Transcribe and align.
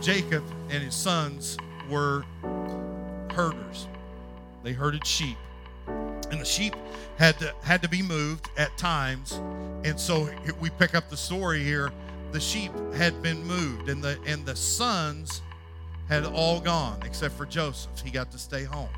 Jacob 0.00 0.44
and 0.70 0.82
his 0.82 0.94
sons 0.94 1.56
were 1.88 2.24
herders. 3.32 3.86
They 4.62 4.72
herded 4.72 5.06
sheep. 5.06 5.36
And 5.86 6.40
the 6.40 6.44
sheep 6.44 6.74
had 7.18 7.38
to 7.40 7.52
had 7.62 7.82
to 7.82 7.88
be 7.88 8.02
moved 8.02 8.48
at 8.56 8.76
times. 8.78 9.32
And 9.84 9.98
so 9.98 10.30
we 10.60 10.70
pick 10.70 10.94
up 10.94 11.10
the 11.10 11.16
story 11.16 11.62
here. 11.62 11.90
The 12.32 12.40
sheep 12.40 12.72
had 12.94 13.22
been 13.22 13.44
moved 13.46 13.88
and 13.88 14.02
the 14.02 14.18
and 14.26 14.46
the 14.46 14.56
sons 14.56 15.42
had 16.08 16.24
all 16.24 16.60
gone 16.60 17.00
except 17.04 17.34
for 17.34 17.46
Joseph. 17.46 18.00
He 18.02 18.10
got 18.10 18.30
to 18.32 18.38
stay 18.38 18.64
home. 18.64 18.88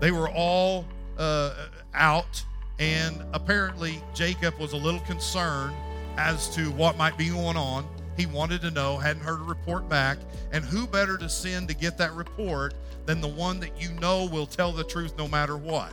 They 0.00 0.10
were 0.10 0.28
all 0.30 0.86
uh, 1.18 1.68
out, 1.94 2.44
and 2.78 3.22
apparently 3.32 4.02
Jacob 4.14 4.58
was 4.58 4.72
a 4.72 4.76
little 4.76 5.00
concerned 5.00 5.74
as 6.16 6.54
to 6.56 6.70
what 6.72 6.96
might 6.96 7.16
be 7.16 7.28
going 7.28 7.56
on. 7.56 7.86
He 8.16 8.26
wanted 8.26 8.60
to 8.62 8.70
know, 8.70 8.98
hadn't 8.98 9.22
heard 9.22 9.40
a 9.40 9.44
report 9.44 9.88
back, 9.88 10.18
and 10.52 10.64
who 10.64 10.86
better 10.86 11.16
to 11.18 11.28
send 11.28 11.68
to 11.68 11.74
get 11.74 11.98
that 11.98 12.12
report 12.12 12.74
than 13.06 13.20
the 13.20 13.28
one 13.28 13.60
that 13.60 13.80
you 13.80 13.90
know 14.00 14.26
will 14.26 14.46
tell 14.46 14.72
the 14.72 14.84
truth 14.84 15.14
no 15.16 15.26
matter 15.26 15.56
what? 15.56 15.92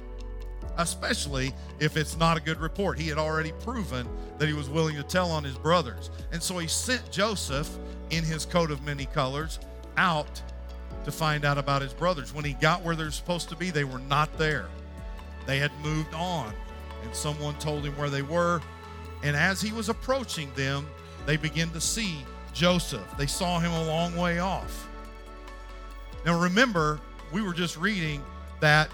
Especially 0.77 1.53
if 1.79 1.97
it's 1.97 2.17
not 2.17 2.37
a 2.37 2.41
good 2.41 2.59
report. 2.59 2.99
He 2.99 3.07
had 3.07 3.17
already 3.17 3.51
proven 3.63 4.07
that 4.37 4.47
he 4.47 4.53
was 4.53 4.69
willing 4.69 4.95
to 4.95 5.03
tell 5.03 5.31
on 5.31 5.43
his 5.43 5.57
brothers. 5.57 6.09
And 6.31 6.41
so 6.41 6.57
he 6.57 6.67
sent 6.67 7.09
Joseph 7.11 7.69
in 8.09 8.23
his 8.23 8.45
coat 8.45 8.71
of 8.71 8.83
many 8.83 9.05
colors 9.07 9.59
out 9.97 10.41
to 11.05 11.11
find 11.11 11.45
out 11.45 11.57
about 11.57 11.81
his 11.81 11.93
brothers. 11.93 12.33
When 12.33 12.45
he 12.45 12.53
got 12.53 12.83
where 12.83 12.95
they're 12.95 13.11
supposed 13.11 13.49
to 13.49 13.55
be, 13.55 13.71
they 13.71 13.83
were 13.83 13.99
not 13.99 14.37
there. 14.37 14.67
They 15.45 15.57
had 15.57 15.71
moved 15.81 16.13
on, 16.13 16.53
and 17.03 17.15
someone 17.15 17.55
told 17.55 17.85
him 17.85 17.97
where 17.97 18.09
they 18.09 18.21
were. 18.21 18.61
And 19.23 19.35
as 19.35 19.61
he 19.61 19.71
was 19.71 19.89
approaching 19.89 20.51
them, 20.55 20.87
they 21.25 21.37
begin 21.37 21.69
to 21.71 21.81
see 21.81 22.25
Joseph. 22.53 23.05
They 23.17 23.27
saw 23.27 23.59
him 23.59 23.71
a 23.71 23.83
long 23.83 24.15
way 24.15 24.39
off. 24.39 24.87
Now, 26.25 26.39
remember, 26.39 26.99
we 27.31 27.41
were 27.41 27.53
just 27.53 27.77
reading 27.77 28.23
that 28.59 28.89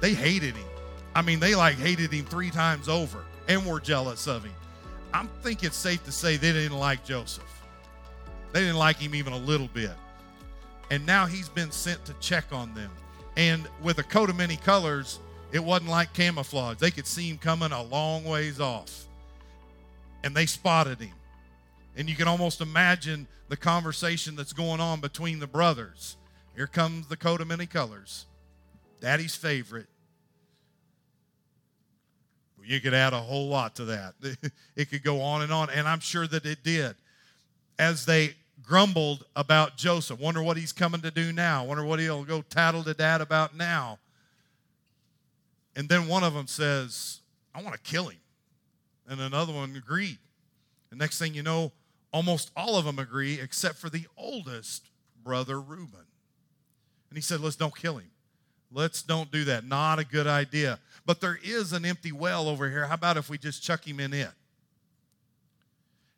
they 0.00 0.14
hated 0.14 0.56
him. 0.56 0.66
I 1.14 1.22
mean, 1.22 1.40
they 1.40 1.54
like 1.54 1.76
hated 1.76 2.12
him 2.12 2.24
three 2.24 2.50
times 2.50 2.88
over 2.88 3.24
and 3.48 3.64
were 3.66 3.80
jealous 3.80 4.26
of 4.26 4.44
him. 4.44 4.52
I 5.14 5.26
think 5.42 5.62
it's 5.62 5.76
safe 5.76 6.04
to 6.04 6.12
say 6.12 6.36
they 6.36 6.52
didn't 6.52 6.78
like 6.78 7.04
Joseph. 7.04 7.44
They 8.52 8.60
didn't 8.60 8.78
like 8.78 8.96
him 8.96 9.14
even 9.14 9.32
a 9.32 9.38
little 9.38 9.68
bit. 9.68 9.92
And 10.90 11.06
now 11.06 11.26
he's 11.26 11.48
been 11.48 11.70
sent 11.70 12.04
to 12.06 12.14
check 12.14 12.44
on 12.52 12.74
them. 12.74 12.90
And 13.36 13.66
with 13.82 13.98
a 13.98 14.02
coat 14.02 14.28
of 14.28 14.36
many 14.36 14.56
colors, 14.56 15.20
it 15.52 15.62
wasn't 15.62 15.90
like 15.90 16.12
camouflage. 16.12 16.78
They 16.78 16.90
could 16.90 17.06
see 17.06 17.28
him 17.30 17.38
coming 17.38 17.72
a 17.72 17.82
long 17.82 18.24
ways 18.24 18.60
off. 18.60 19.06
And 20.24 20.34
they 20.34 20.46
spotted 20.46 21.00
him. 21.00 21.14
And 21.96 22.08
you 22.08 22.16
can 22.16 22.28
almost 22.28 22.60
imagine 22.60 23.26
the 23.48 23.56
conversation 23.56 24.34
that's 24.34 24.52
going 24.52 24.80
on 24.80 25.00
between 25.00 25.38
the 25.38 25.46
brothers. 25.46 26.16
Here 26.54 26.66
comes 26.66 27.06
the 27.06 27.16
coat 27.16 27.40
of 27.40 27.48
many 27.48 27.66
colors, 27.66 28.26
daddy's 29.00 29.34
favorite. 29.34 29.86
You 32.64 32.80
could 32.80 32.94
add 32.94 33.12
a 33.12 33.18
whole 33.18 33.48
lot 33.48 33.74
to 33.76 33.86
that. 33.86 34.14
It 34.76 34.88
could 34.88 35.02
go 35.02 35.20
on 35.20 35.42
and 35.42 35.52
on, 35.52 35.68
and 35.68 35.86
I'm 35.86 36.00
sure 36.00 36.26
that 36.26 36.46
it 36.46 36.62
did. 36.62 36.94
As 37.78 38.06
they 38.06 38.34
grumbled 38.62 39.24
about 39.36 39.76
Joseph, 39.76 40.18
wonder 40.18 40.42
what 40.42 40.56
he's 40.56 40.72
coming 40.72 41.02
to 41.02 41.10
do 41.10 41.32
now, 41.32 41.64
wonder 41.64 41.84
what 41.84 41.98
he'll 41.98 42.24
go 42.24 42.40
tattle 42.42 42.84
to 42.84 42.94
dad 42.94 43.20
about 43.20 43.56
now. 43.56 43.98
And 45.74 45.88
then 45.88 46.06
one 46.06 46.22
of 46.22 46.34
them 46.34 46.46
says, 46.46 47.20
I 47.54 47.62
want 47.62 47.74
to 47.74 47.80
kill 47.80 48.08
him. 48.08 48.21
And 49.12 49.20
another 49.20 49.52
one 49.52 49.76
agreed. 49.76 50.16
The 50.88 50.96
next 50.96 51.18
thing 51.18 51.34
you 51.34 51.42
know, 51.42 51.70
almost 52.14 52.50
all 52.56 52.78
of 52.78 52.86
them 52.86 52.98
agree 52.98 53.38
except 53.38 53.76
for 53.76 53.90
the 53.90 54.06
oldest 54.16 54.88
brother, 55.22 55.60
Reuben. 55.60 56.06
And 57.10 57.18
he 57.18 57.20
said, 57.20 57.40
Let's 57.40 57.56
don't 57.56 57.76
kill 57.76 57.98
him. 57.98 58.10
Let's 58.72 59.02
don't 59.02 59.30
do 59.30 59.44
that. 59.44 59.66
Not 59.66 59.98
a 59.98 60.04
good 60.06 60.26
idea. 60.26 60.78
But 61.04 61.20
there 61.20 61.38
is 61.44 61.74
an 61.74 61.84
empty 61.84 62.10
well 62.10 62.48
over 62.48 62.70
here. 62.70 62.86
How 62.86 62.94
about 62.94 63.18
if 63.18 63.28
we 63.28 63.36
just 63.36 63.62
chuck 63.62 63.86
him 63.86 64.00
in 64.00 64.14
it? 64.14 64.30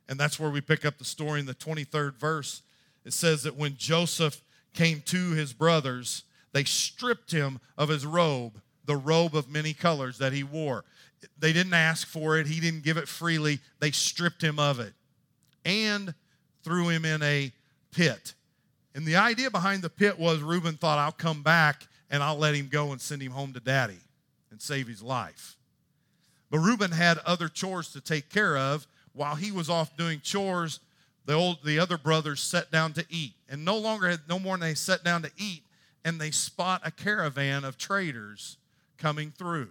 And 0.08 0.16
that's 0.16 0.38
where 0.38 0.50
we 0.50 0.60
pick 0.60 0.84
up 0.84 0.98
the 0.98 1.04
story 1.04 1.40
in 1.40 1.46
the 1.46 1.54
23rd 1.54 2.14
verse. 2.14 2.62
It 3.04 3.12
says 3.12 3.42
that 3.42 3.56
when 3.56 3.76
Joseph 3.76 4.40
came 4.72 5.02
to 5.06 5.32
his 5.32 5.52
brothers, 5.52 6.22
they 6.52 6.62
stripped 6.62 7.32
him 7.32 7.58
of 7.76 7.88
his 7.88 8.06
robe, 8.06 8.60
the 8.84 8.96
robe 8.96 9.34
of 9.34 9.50
many 9.50 9.74
colors 9.74 10.18
that 10.18 10.32
he 10.32 10.44
wore. 10.44 10.84
They 11.38 11.52
didn't 11.52 11.74
ask 11.74 12.06
for 12.06 12.38
it, 12.38 12.46
he 12.46 12.60
didn't 12.60 12.82
give 12.82 12.96
it 12.96 13.08
freely. 13.08 13.60
They 13.80 13.90
stripped 13.90 14.42
him 14.42 14.58
of 14.58 14.80
it 14.80 14.92
and 15.64 16.14
threw 16.62 16.88
him 16.88 17.04
in 17.04 17.22
a 17.22 17.52
pit. 17.92 18.34
And 18.94 19.04
the 19.04 19.16
idea 19.16 19.50
behind 19.50 19.82
the 19.82 19.90
pit 19.90 20.18
was 20.18 20.40
Reuben 20.40 20.76
thought, 20.76 20.98
I'll 20.98 21.12
come 21.12 21.42
back 21.42 21.86
and 22.10 22.22
I'll 22.22 22.38
let 22.38 22.54
him 22.54 22.68
go 22.68 22.92
and 22.92 23.00
send 23.00 23.22
him 23.22 23.32
home 23.32 23.52
to 23.54 23.60
daddy 23.60 23.98
and 24.50 24.60
save 24.60 24.86
his 24.86 25.02
life. 25.02 25.56
But 26.50 26.60
Reuben 26.60 26.92
had 26.92 27.18
other 27.18 27.48
chores 27.48 27.92
to 27.92 28.00
take 28.00 28.30
care 28.30 28.56
of. 28.56 28.86
While 29.12 29.34
he 29.34 29.50
was 29.50 29.68
off 29.68 29.96
doing 29.96 30.20
chores, 30.20 30.80
the 31.24 31.32
old 31.32 31.64
the 31.64 31.78
other 31.78 31.98
brothers 31.98 32.40
sat 32.40 32.70
down 32.70 32.92
to 32.92 33.04
eat. 33.08 33.32
And 33.48 33.64
no 33.64 33.76
longer 33.76 34.08
had 34.08 34.28
no 34.28 34.38
more 34.38 34.56
than 34.56 34.68
they 34.68 34.74
sat 34.74 35.02
down 35.02 35.22
to 35.22 35.30
eat, 35.36 35.64
and 36.04 36.20
they 36.20 36.30
spot 36.30 36.82
a 36.84 36.90
caravan 36.90 37.64
of 37.64 37.78
traders 37.78 38.58
coming 38.98 39.32
through. 39.36 39.70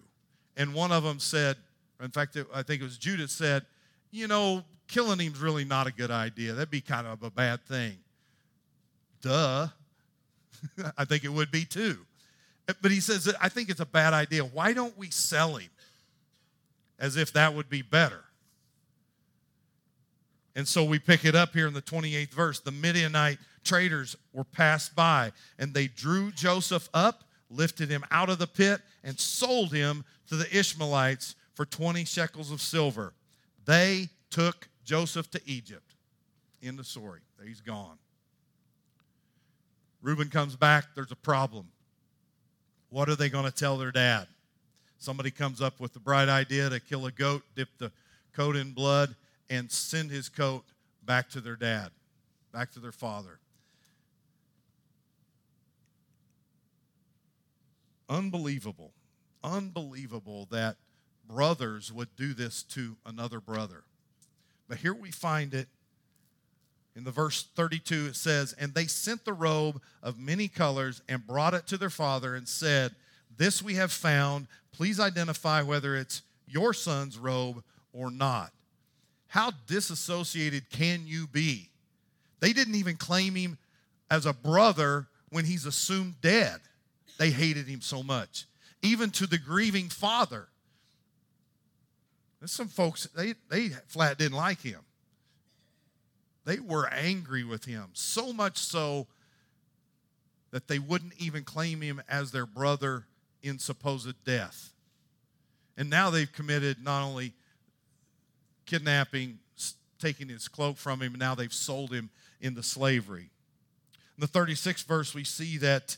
And 0.55 0.73
one 0.73 0.91
of 0.91 1.03
them 1.03 1.19
said, 1.19 1.57
in 2.01 2.11
fact, 2.11 2.35
it, 2.35 2.47
I 2.53 2.63
think 2.63 2.81
it 2.81 2.83
was 2.83 2.97
Judas 2.97 3.31
said, 3.31 3.65
you 4.11 4.27
know, 4.27 4.63
killing 4.87 5.19
him's 5.19 5.39
really 5.39 5.65
not 5.65 5.87
a 5.87 5.91
good 5.91 6.11
idea. 6.11 6.53
That'd 6.53 6.69
be 6.69 6.81
kind 6.81 7.07
of 7.07 7.23
a 7.23 7.31
bad 7.31 7.65
thing. 7.65 7.97
Duh. 9.21 9.67
I 10.97 11.05
think 11.05 11.23
it 11.23 11.31
would 11.31 11.51
be 11.51 11.65
too. 11.65 11.97
Eh, 12.67 12.73
but 12.81 12.91
he 12.91 12.99
says, 12.99 13.33
I 13.41 13.49
think 13.49 13.69
it's 13.69 13.79
a 13.79 13.85
bad 13.85 14.13
idea. 14.13 14.43
Why 14.43 14.73
don't 14.73 14.97
we 14.97 15.09
sell 15.09 15.55
him? 15.55 15.69
As 16.99 17.17
if 17.17 17.33
that 17.33 17.53
would 17.53 17.69
be 17.69 17.81
better. 17.81 18.23
And 20.55 20.67
so 20.67 20.83
we 20.83 20.99
pick 20.99 21.25
it 21.25 21.35
up 21.35 21.53
here 21.53 21.67
in 21.67 21.73
the 21.73 21.81
28th 21.81 22.29
verse. 22.29 22.59
The 22.59 22.71
Midianite 22.71 23.39
traders 23.63 24.15
were 24.31 24.43
passed 24.43 24.95
by, 24.95 25.31
and 25.57 25.73
they 25.73 25.87
drew 25.87 26.31
Joseph 26.31 26.89
up, 26.93 27.23
lifted 27.55 27.89
him 27.89 28.03
out 28.11 28.29
of 28.29 28.39
the 28.39 28.47
pit, 28.47 28.81
and 29.03 29.19
sold 29.19 29.73
him 29.73 30.03
to 30.27 30.35
the 30.35 30.57
Ishmaelites 30.57 31.35
for 31.53 31.65
20 31.65 32.05
shekels 32.05 32.51
of 32.51 32.61
silver. 32.61 33.13
They 33.65 34.09
took 34.29 34.67
Joseph 34.83 35.29
to 35.31 35.41
Egypt. 35.45 35.93
In 36.61 36.77
the 36.77 36.83
story. 36.83 37.19
He's 37.45 37.59
gone. 37.59 37.97
Reuben 40.01 40.29
comes 40.29 40.55
back. 40.55 40.85
There's 40.95 41.11
a 41.11 41.15
problem. 41.15 41.67
What 42.89 43.09
are 43.09 43.15
they 43.15 43.27
going 43.27 43.43
to 43.43 43.51
tell 43.51 43.77
their 43.77 43.91
dad? 43.91 44.27
Somebody 44.97 45.29
comes 45.29 45.61
up 45.61 45.81
with 45.81 45.91
the 45.93 45.99
bright 45.99 46.29
idea 46.29 46.69
to 46.69 46.79
kill 46.79 47.05
a 47.05 47.11
goat, 47.11 47.43
dip 47.55 47.67
the 47.79 47.91
coat 48.33 48.55
in 48.55 48.71
blood, 48.71 49.13
and 49.49 49.69
send 49.69 50.09
his 50.09 50.29
coat 50.29 50.63
back 51.03 51.29
to 51.31 51.41
their 51.41 51.57
dad, 51.57 51.89
back 52.53 52.71
to 52.71 52.79
their 52.79 52.93
father. 52.93 53.39
Unbelievable. 58.09 58.91
Unbelievable 59.43 60.47
that 60.51 60.77
brothers 61.27 61.91
would 61.91 62.15
do 62.15 62.33
this 62.33 62.63
to 62.63 62.97
another 63.05 63.39
brother. 63.39 63.83
But 64.67 64.77
here 64.77 64.93
we 64.93 65.11
find 65.11 65.53
it 65.53 65.67
in 66.95 67.03
the 67.03 67.11
verse 67.11 67.47
32 67.55 68.07
it 68.07 68.15
says 68.15 68.53
and 68.53 68.73
they 68.73 68.85
sent 68.85 69.25
the 69.25 69.33
robe 69.33 69.81
of 70.03 70.19
many 70.19 70.47
colors 70.47 71.01
and 71.09 71.25
brought 71.25 71.55
it 71.55 71.65
to 71.65 71.77
their 71.77 71.89
father 71.89 72.35
and 72.35 72.47
said 72.47 72.93
this 73.35 73.63
we 73.63 73.73
have 73.73 73.91
found 73.91 74.45
please 74.71 74.99
identify 74.99 75.63
whether 75.63 75.95
it's 75.95 76.21
your 76.45 76.71
son's 76.71 77.17
robe 77.17 77.63
or 77.93 78.11
not 78.11 78.51
how 79.33 79.49
disassociated 79.65 80.69
can 80.69 81.07
you 81.07 81.25
be? 81.25 81.71
They 82.39 82.53
didn't 82.53 82.75
even 82.75 82.97
claim 82.97 83.33
him 83.33 83.57
as 84.11 84.27
a 84.27 84.33
brother 84.33 85.07
when 85.29 85.43
he's 85.43 85.65
assumed 85.65 86.21
dead. 86.21 86.59
They 87.17 87.31
hated 87.31 87.67
him 87.67 87.81
so 87.81 88.03
much, 88.03 88.45
even 88.81 89.11
to 89.11 89.27
the 89.27 89.37
grieving 89.37 89.89
father. 89.89 90.47
There's 92.39 92.51
some 92.51 92.67
folks, 92.67 93.07
they, 93.15 93.35
they 93.49 93.69
flat 93.87 94.17
didn't 94.17 94.37
like 94.37 94.61
him. 94.61 94.81
They 96.45 96.59
were 96.59 96.87
angry 96.87 97.43
with 97.43 97.65
him, 97.65 97.89
so 97.93 98.33
much 98.33 98.57
so 98.57 99.07
that 100.51 100.67
they 100.67 100.77
wouldn't 100.77 101.13
even 101.17 101.43
claim 101.43 101.81
him 101.81 102.01
as 102.09 102.31
their 102.31 102.45
brother 102.45 103.05
in 103.41 103.59
supposed 103.59 104.23
death. 104.25 104.71
And 105.77 105.89
now 105.89 106.09
they've 106.09 106.31
committed 106.31 106.83
not 106.83 107.03
only 107.03 107.33
kidnapping, 108.65 109.39
taking 109.99 110.29
his 110.29 110.47
cloak 110.47 110.77
from 110.77 111.01
him, 111.01 111.15
now 111.15 111.33
they've 111.33 111.53
sold 111.53 111.91
him 111.91 112.09
into 112.41 112.61
slavery. 112.61 113.29
In 114.17 114.21
the 114.21 114.27
36th 114.27 114.85
verse, 114.85 115.15
we 115.15 115.23
see 115.23 115.57
that 115.57 115.97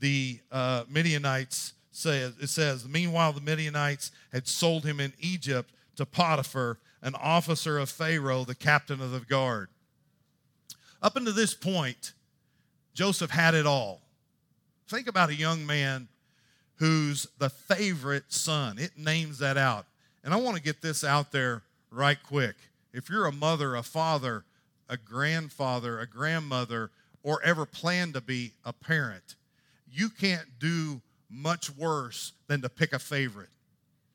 the 0.00 0.40
uh, 0.50 0.84
Midianites 0.88 1.74
say, 1.90 2.18
it 2.18 2.48
says, 2.48 2.86
Meanwhile, 2.86 3.32
the 3.32 3.40
Midianites 3.40 4.12
had 4.32 4.46
sold 4.46 4.84
him 4.84 5.00
in 5.00 5.12
Egypt 5.18 5.72
to 5.96 6.06
Potiphar, 6.06 6.78
an 7.02 7.14
officer 7.14 7.78
of 7.78 7.88
Pharaoh, 7.88 8.44
the 8.44 8.54
captain 8.54 9.00
of 9.00 9.10
the 9.10 9.20
guard. 9.20 9.68
up 11.02 11.16
until 11.16 11.32
this 11.32 11.54
point, 11.54 12.12
Joseph 12.94 13.30
had 13.30 13.54
it 13.54 13.66
all. 13.66 14.00
Think 14.88 15.06
about 15.06 15.30
a 15.30 15.34
young 15.34 15.66
man 15.66 16.08
who's 16.76 17.26
the 17.38 17.50
favorite 17.50 18.32
son. 18.32 18.78
It 18.78 18.92
names 18.96 19.38
that 19.38 19.56
out. 19.56 19.86
And 20.24 20.32
I 20.32 20.38
want 20.38 20.56
to 20.56 20.62
get 20.62 20.82
this 20.82 21.04
out 21.04 21.32
there 21.32 21.62
right 21.90 22.18
quick. 22.22 22.56
If 22.92 23.08
you're 23.08 23.26
a 23.26 23.32
mother, 23.32 23.76
a 23.76 23.82
father, 23.82 24.44
a 24.88 24.96
grandfather, 24.96 26.00
a 26.00 26.06
grandmother, 26.06 26.90
or 27.22 27.42
ever 27.42 27.66
plan 27.66 28.12
to 28.12 28.20
be 28.20 28.52
a 28.64 28.72
parent, 28.72 29.34
you 29.96 30.10
can't 30.10 30.46
do 30.58 31.00
much 31.30 31.70
worse 31.70 32.32
than 32.48 32.62
to 32.62 32.68
pick 32.68 32.92
a 32.92 32.98
favorite. 32.98 33.48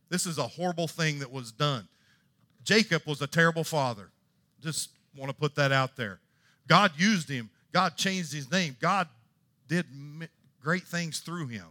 This 0.09 0.25
is 0.25 0.37
a 0.37 0.47
horrible 0.47 0.87
thing 0.87 1.19
that 1.19 1.31
was 1.31 1.51
done. 1.51 1.87
Jacob 2.63 3.03
was 3.05 3.21
a 3.21 3.27
terrible 3.27 3.63
father. 3.63 4.11
Just 4.61 4.89
want 5.17 5.29
to 5.31 5.35
put 5.35 5.55
that 5.55 5.71
out 5.71 5.95
there. 5.95 6.19
God 6.67 6.91
used 6.97 7.29
him, 7.29 7.49
God 7.73 7.97
changed 7.97 8.31
his 8.31 8.51
name, 8.51 8.77
God 8.79 9.07
did 9.67 9.85
great 10.61 10.83
things 10.83 11.19
through 11.19 11.47
him. 11.47 11.65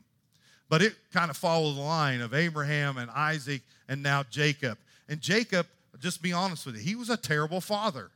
But 0.68 0.82
it 0.82 0.94
kind 1.12 1.30
of 1.30 1.36
follows 1.36 1.76
the 1.76 1.82
line 1.82 2.20
of 2.20 2.34
Abraham 2.34 2.96
and 2.98 3.10
Isaac 3.10 3.62
and 3.88 4.02
now 4.02 4.24
Jacob. 4.24 4.78
And 5.08 5.20
Jacob, 5.20 5.66
just 6.00 6.22
be 6.22 6.32
honest 6.32 6.66
with 6.66 6.76
you, 6.76 6.82
he 6.82 6.94
was 6.94 7.10
a 7.10 7.16
terrible 7.16 7.60
father. 7.60 8.10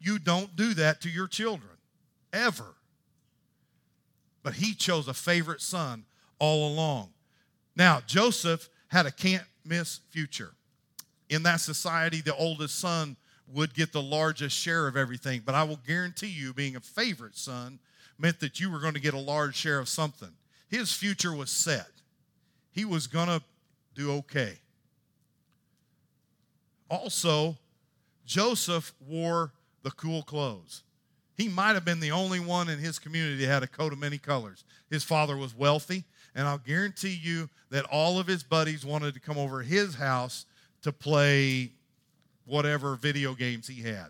You 0.00 0.18
don't 0.18 0.54
do 0.56 0.74
that 0.74 1.00
to 1.02 1.08
your 1.08 1.26
children, 1.26 1.72
ever. 2.32 2.74
But 4.42 4.54
he 4.54 4.74
chose 4.74 5.08
a 5.08 5.14
favorite 5.14 5.60
son 5.60 6.04
all 6.38 6.72
along. 6.72 7.10
Now, 7.76 8.00
Joseph 8.06 8.68
had 8.88 9.06
a 9.06 9.10
can't 9.10 9.44
miss 9.64 10.00
future. 10.10 10.52
In 11.28 11.42
that 11.44 11.60
society, 11.60 12.20
the 12.20 12.34
oldest 12.34 12.78
son 12.78 13.16
would 13.52 13.74
get 13.74 13.92
the 13.92 14.02
largest 14.02 14.56
share 14.56 14.88
of 14.88 14.96
everything. 14.96 15.42
But 15.44 15.54
I 15.54 15.62
will 15.64 15.80
guarantee 15.86 16.28
you, 16.28 16.52
being 16.52 16.76
a 16.76 16.80
favorite 16.80 17.36
son 17.36 17.78
meant 18.18 18.40
that 18.40 18.60
you 18.60 18.70
were 18.70 18.80
going 18.80 18.94
to 18.94 19.00
get 19.00 19.14
a 19.14 19.18
large 19.18 19.56
share 19.56 19.78
of 19.78 19.88
something. 19.88 20.32
His 20.68 20.92
future 20.92 21.34
was 21.34 21.50
set 21.50 21.88
he 22.72 22.84
was 22.84 23.06
going 23.06 23.28
to 23.28 23.42
do 23.94 24.12
okay. 24.12 24.58
Also, 26.88 27.56
Joseph 28.24 28.92
wore 29.06 29.52
the 29.82 29.90
cool 29.92 30.22
clothes. 30.22 30.82
He 31.40 31.48
might 31.48 31.72
have 31.72 31.86
been 31.86 32.00
the 32.00 32.10
only 32.10 32.38
one 32.38 32.68
in 32.68 32.78
his 32.78 32.98
community 32.98 33.46
that 33.46 33.50
had 33.50 33.62
a 33.62 33.66
coat 33.66 33.94
of 33.94 33.98
many 33.98 34.18
colors. 34.18 34.62
His 34.90 35.02
father 35.02 35.38
was 35.38 35.56
wealthy, 35.56 36.04
and 36.34 36.46
I'll 36.46 36.58
guarantee 36.58 37.18
you 37.18 37.48
that 37.70 37.86
all 37.86 38.18
of 38.18 38.26
his 38.26 38.42
buddies 38.42 38.84
wanted 38.84 39.14
to 39.14 39.20
come 39.20 39.38
over 39.38 39.62
his 39.62 39.94
house 39.94 40.44
to 40.82 40.92
play 40.92 41.70
whatever 42.44 42.94
video 42.94 43.32
games 43.32 43.66
he 43.66 43.80
had 43.80 44.08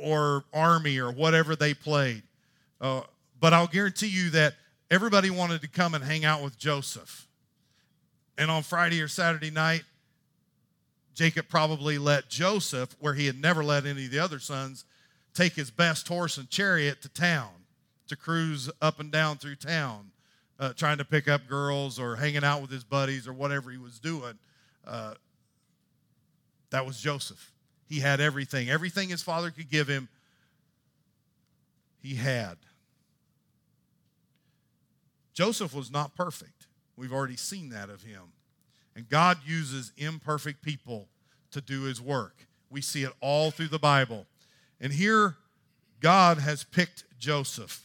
or 0.00 0.44
army 0.54 0.98
or 0.98 1.10
whatever 1.10 1.56
they 1.56 1.74
played. 1.74 2.22
Uh, 2.80 3.00
but 3.40 3.52
I'll 3.52 3.66
guarantee 3.66 4.06
you 4.06 4.30
that 4.30 4.54
everybody 4.88 5.30
wanted 5.30 5.62
to 5.62 5.68
come 5.68 5.96
and 5.96 6.04
hang 6.04 6.24
out 6.24 6.44
with 6.44 6.56
Joseph. 6.56 7.26
And 8.38 8.52
on 8.52 8.62
Friday 8.62 9.02
or 9.02 9.08
Saturday 9.08 9.50
night, 9.50 9.82
Jacob 11.12 11.48
probably 11.48 11.98
let 11.98 12.28
Joseph, 12.28 12.94
where 13.00 13.14
he 13.14 13.26
had 13.26 13.40
never 13.40 13.64
let 13.64 13.84
any 13.84 14.04
of 14.04 14.12
the 14.12 14.20
other 14.20 14.38
sons, 14.38 14.84
take 15.38 15.54
his 15.54 15.70
best 15.70 16.08
horse 16.08 16.36
and 16.36 16.50
chariot 16.50 17.00
to 17.00 17.08
town 17.08 17.50
to 18.08 18.16
cruise 18.16 18.68
up 18.82 18.98
and 18.98 19.12
down 19.12 19.36
through 19.36 19.54
town, 19.54 20.10
uh, 20.58 20.72
trying 20.72 20.98
to 20.98 21.04
pick 21.04 21.28
up 21.28 21.46
girls 21.46 22.00
or 22.00 22.16
hanging 22.16 22.42
out 22.42 22.60
with 22.60 22.70
his 22.70 22.82
buddies 22.82 23.28
or 23.28 23.32
whatever 23.32 23.70
he 23.70 23.78
was 23.78 24.00
doing. 24.00 24.34
Uh, 24.84 25.14
that 26.70 26.84
was 26.84 27.00
Joseph. 27.00 27.52
He 27.88 28.00
had 28.00 28.20
everything. 28.20 28.68
Everything 28.68 29.10
his 29.10 29.22
father 29.22 29.50
could 29.50 29.70
give 29.70 29.86
him, 29.86 30.08
he 32.02 32.16
had. 32.16 32.56
Joseph 35.34 35.72
was 35.72 35.90
not 35.90 36.16
perfect. 36.16 36.66
We've 36.96 37.12
already 37.12 37.36
seen 37.36 37.68
that 37.68 37.90
of 37.90 38.02
him. 38.02 38.32
And 38.96 39.08
God 39.08 39.38
uses 39.46 39.92
imperfect 39.96 40.62
people 40.62 41.06
to 41.52 41.60
do 41.60 41.82
his 41.82 42.00
work. 42.00 42.46
We 42.70 42.80
see 42.80 43.04
it 43.04 43.12
all 43.20 43.52
through 43.52 43.68
the 43.68 43.78
Bible. 43.78 44.26
And 44.80 44.92
here, 44.92 45.36
God 46.00 46.38
has 46.38 46.64
picked 46.64 47.04
Joseph. 47.18 47.84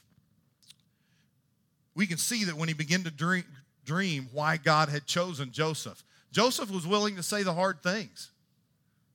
We 1.95 2.07
can 2.07 2.18
see 2.18 2.44
that 2.45 2.56
when 2.56 2.68
he 2.68 2.74
began 2.74 3.04
to 3.04 3.12
dream, 3.12 3.45
dream 3.86 4.30
why 4.31 4.57
God 4.57 4.90
had 4.90 5.06
chosen 5.06 5.51
Joseph. 5.51 6.04
Joseph 6.31 6.72
was 6.72 6.88
willing 6.88 7.16
to 7.16 7.24
say 7.24 7.44
the 7.44 7.54
hard 7.54 7.84
things, 7.84 8.31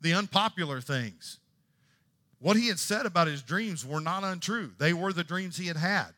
the 0.00 0.14
unpopular 0.14 0.80
things. 0.80 1.38
What 2.40 2.56
he 2.56 2.68
had 2.68 2.78
said 2.78 3.04
about 3.06 3.26
his 3.26 3.42
dreams 3.42 3.84
were 3.84 4.00
not 4.00 4.22
untrue, 4.22 4.72
they 4.78 4.92
were 4.92 5.12
the 5.12 5.24
dreams 5.24 5.56
he 5.56 5.66
had 5.66 5.76
had 5.76 6.14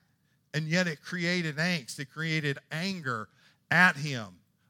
and 0.52 0.66
yet 0.66 0.86
it 0.86 1.02
created 1.02 1.56
angst, 1.56 1.98
it 1.98 2.10
created 2.10 2.58
anger 2.70 3.28
at 3.70 3.96
him. 3.96 4.26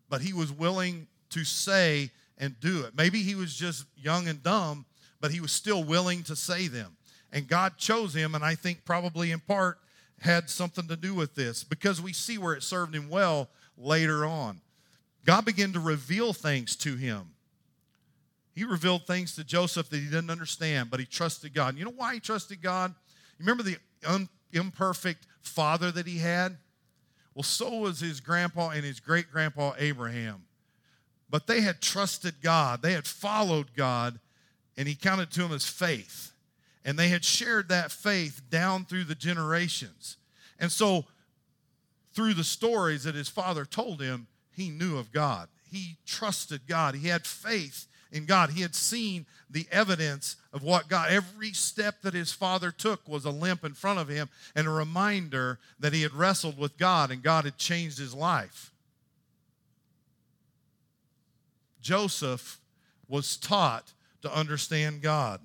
But 0.09 0.21
he 0.21 0.33
was 0.33 0.53
willing 0.53 1.07
to 1.31 1.45
say 1.45 2.11
and 2.39 2.59
do 2.61 2.85
it. 2.85 2.95
Maybe 2.97 3.23
he 3.23 3.35
was 3.35 3.55
just 3.55 3.85
young 3.97 4.29
and 4.29 4.43
dumb, 4.43 4.85
but 5.21 5.31
he 5.31 5.41
was 5.41 5.53
still 5.53 5.85
willing 5.85 6.23
to 6.25 6.37
say 6.37 6.69
them. 6.69 6.97
And 7.33 7.47
God 7.47 7.77
chose 7.77 8.15
him, 8.15 8.35
and 8.35 8.45
I 8.45 8.55
think 8.55 8.85
probably 8.85 9.31
in 9.31 9.41
part 9.41 9.79
had 10.21 10.51
something 10.51 10.87
to 10.89 10.97
do 10.97 11.15
with 11.15 11.35
this 11.35 11.65
because 11.65 12.01
we 12.01 12.13
see 12.13 12.39
where 12.39 12.55
it 12.55 12.63
served 12.63 12.95
him 12.95 13.09
well 13.09 13.49
later 13.79 14.25
on. 14.25 14.61
God 15.25 15.45
began 15.45 15.73
to 15.73 15.81
reveal 15.81 16.33
things 16.33 16.77
to 16.77 16.97
him. 16.97 17.31
He 18.55 18.65
revealed 18.65 19.07
things 19.07 19.37
to 19.37 19.45
Joseph 19.45 19.89
that 19.91 19.97
he 19.97 20.07
didn't 20.07 20.31
understand, 20.31 20.91
but 20.91 21.01
he 21.01 21.07
trusted 21.07 21.55
God. 21.55 21.77
You 21.77 21.85
know 21.85 21.93
why 21.97 22.15
he 22.15 22.21
trusted 22.21 22.61
God? 22.61 22.95
You 23.39 23.45
remember 23.45 23.63
the 23.63 23.77
un- 24.07 24.29
imperfect 24.53 25.27
father 25.41 25.91
that 25.93 26.07
he 26.07 26.19
had? 26.19 26.57
Well, 27.35 27.43
so 27.43 27.79
was 27.79 28.01
his 28.01 28.21
grandpa 28.21 28.71
and 28.71 28.85
his 28.85 29.01
great 29.01 29.31
grandpa 29.31 29.73
Abraham. 29.79 30.45
But 31.31 31.47
they 31.47 31.61
had 31.61 31.81
trusted 31.81 32.43
God, 32.43 32.83
they 32.83 32.93
had 32.93 33.07
followed 33.07 33.75
God, 33.75 34.19
and 34.81 34.89
he 34.89 34.95
counted 34.95 35.31
to 35.31 35.43
them 35.43 35.53
as 35.53 35.69
faith. 35.69 36.33
And 36.87 36.99
they 36.99 37.09
had 37.09 37.23
shared 37.23 37.69
that 37.69 37.93
faith 37.93 38.41
down 38.49 38.87
through 38.87 39.05
the 39.05 39.15
generations. 39.15 40.17
And 40.59 40.73
so, 40.73 41.05
through 42.15 42.33
the 42.33 42.45
stories 42.45 43.05
that 43.05 43.15
his 43.15 43.29
father 43.29 43.67
told 43.67 44.01
him, 44.01 44.27
he 44.51 44.71
knew 44.71 44.97
of 44.97 45.13
God. 45.13 45.49
He 45.71 45.99
trusted 46.07 46.63
God. 46.67 46.95
He 46.95 47.09
had 47.09 47.27
faith 47.27 47.89
in 48.11 48.25
God. 48.25 48.53
He 48.53 48.63
had 48.63 48.75
seen 48.75 49.27
the 49.51 49.67
evidence 49.71 50.37
of 50.51 50.63
what 50.63 50.89
God, 50.89 51.11
every 51.11 51.53
step 51.53 51.97
that 52.01 52.15
his 52.15 52.33
father 52.33 52.71
took 52.71 53.07
was 53.07 53.27
a 53.27 53.31
limp 53.31 53.67
in 53.67 53.75
front 53.75 53.99
of 53.99 54.09
him 54.09 54.31
and 54.57 54.67
a 54.67 54.71
reminder 54.71 55.59
that 55.79 55.93
he 55.93 56.01
had 56.01 56.15
wrestled 56.15 56.57
with 56.57 56.79
God 56.79 57.11
and 57.11 57.23
God 57.23 57.45
had 57.45 57.59
changed 57.59 57.99
his 57.99 58.15
life. 58.15 58.73
Joseph 61.83 62.59
was 63.07 63.37
taught 63.37 63.93
to 64.23 64.35
understand 64.35 65.03
God. 65.03 65.41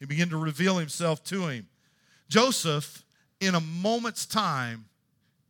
He 0.00 0.06
began 0.06 0.28
to 0.30 0.36
reveal 0.36 0.78
himself 0.78 1.22
to 1.24 1.46
him. 1.46 1.68
Joseph, 2.28 3.04
in 3.40 3.54
a 3.54 3.60
moment's 3.60 4.26
time, 4.26 4.86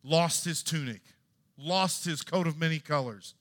lost 0.02 0.44
his 0.44 0.62
tunic, 0.62 1.00
lost 1.56 2.04
his 2.04 2.22
coat 2.22 2.46
of 2.46 2.58
many 2.58 2.78
colors. 2.78 3.34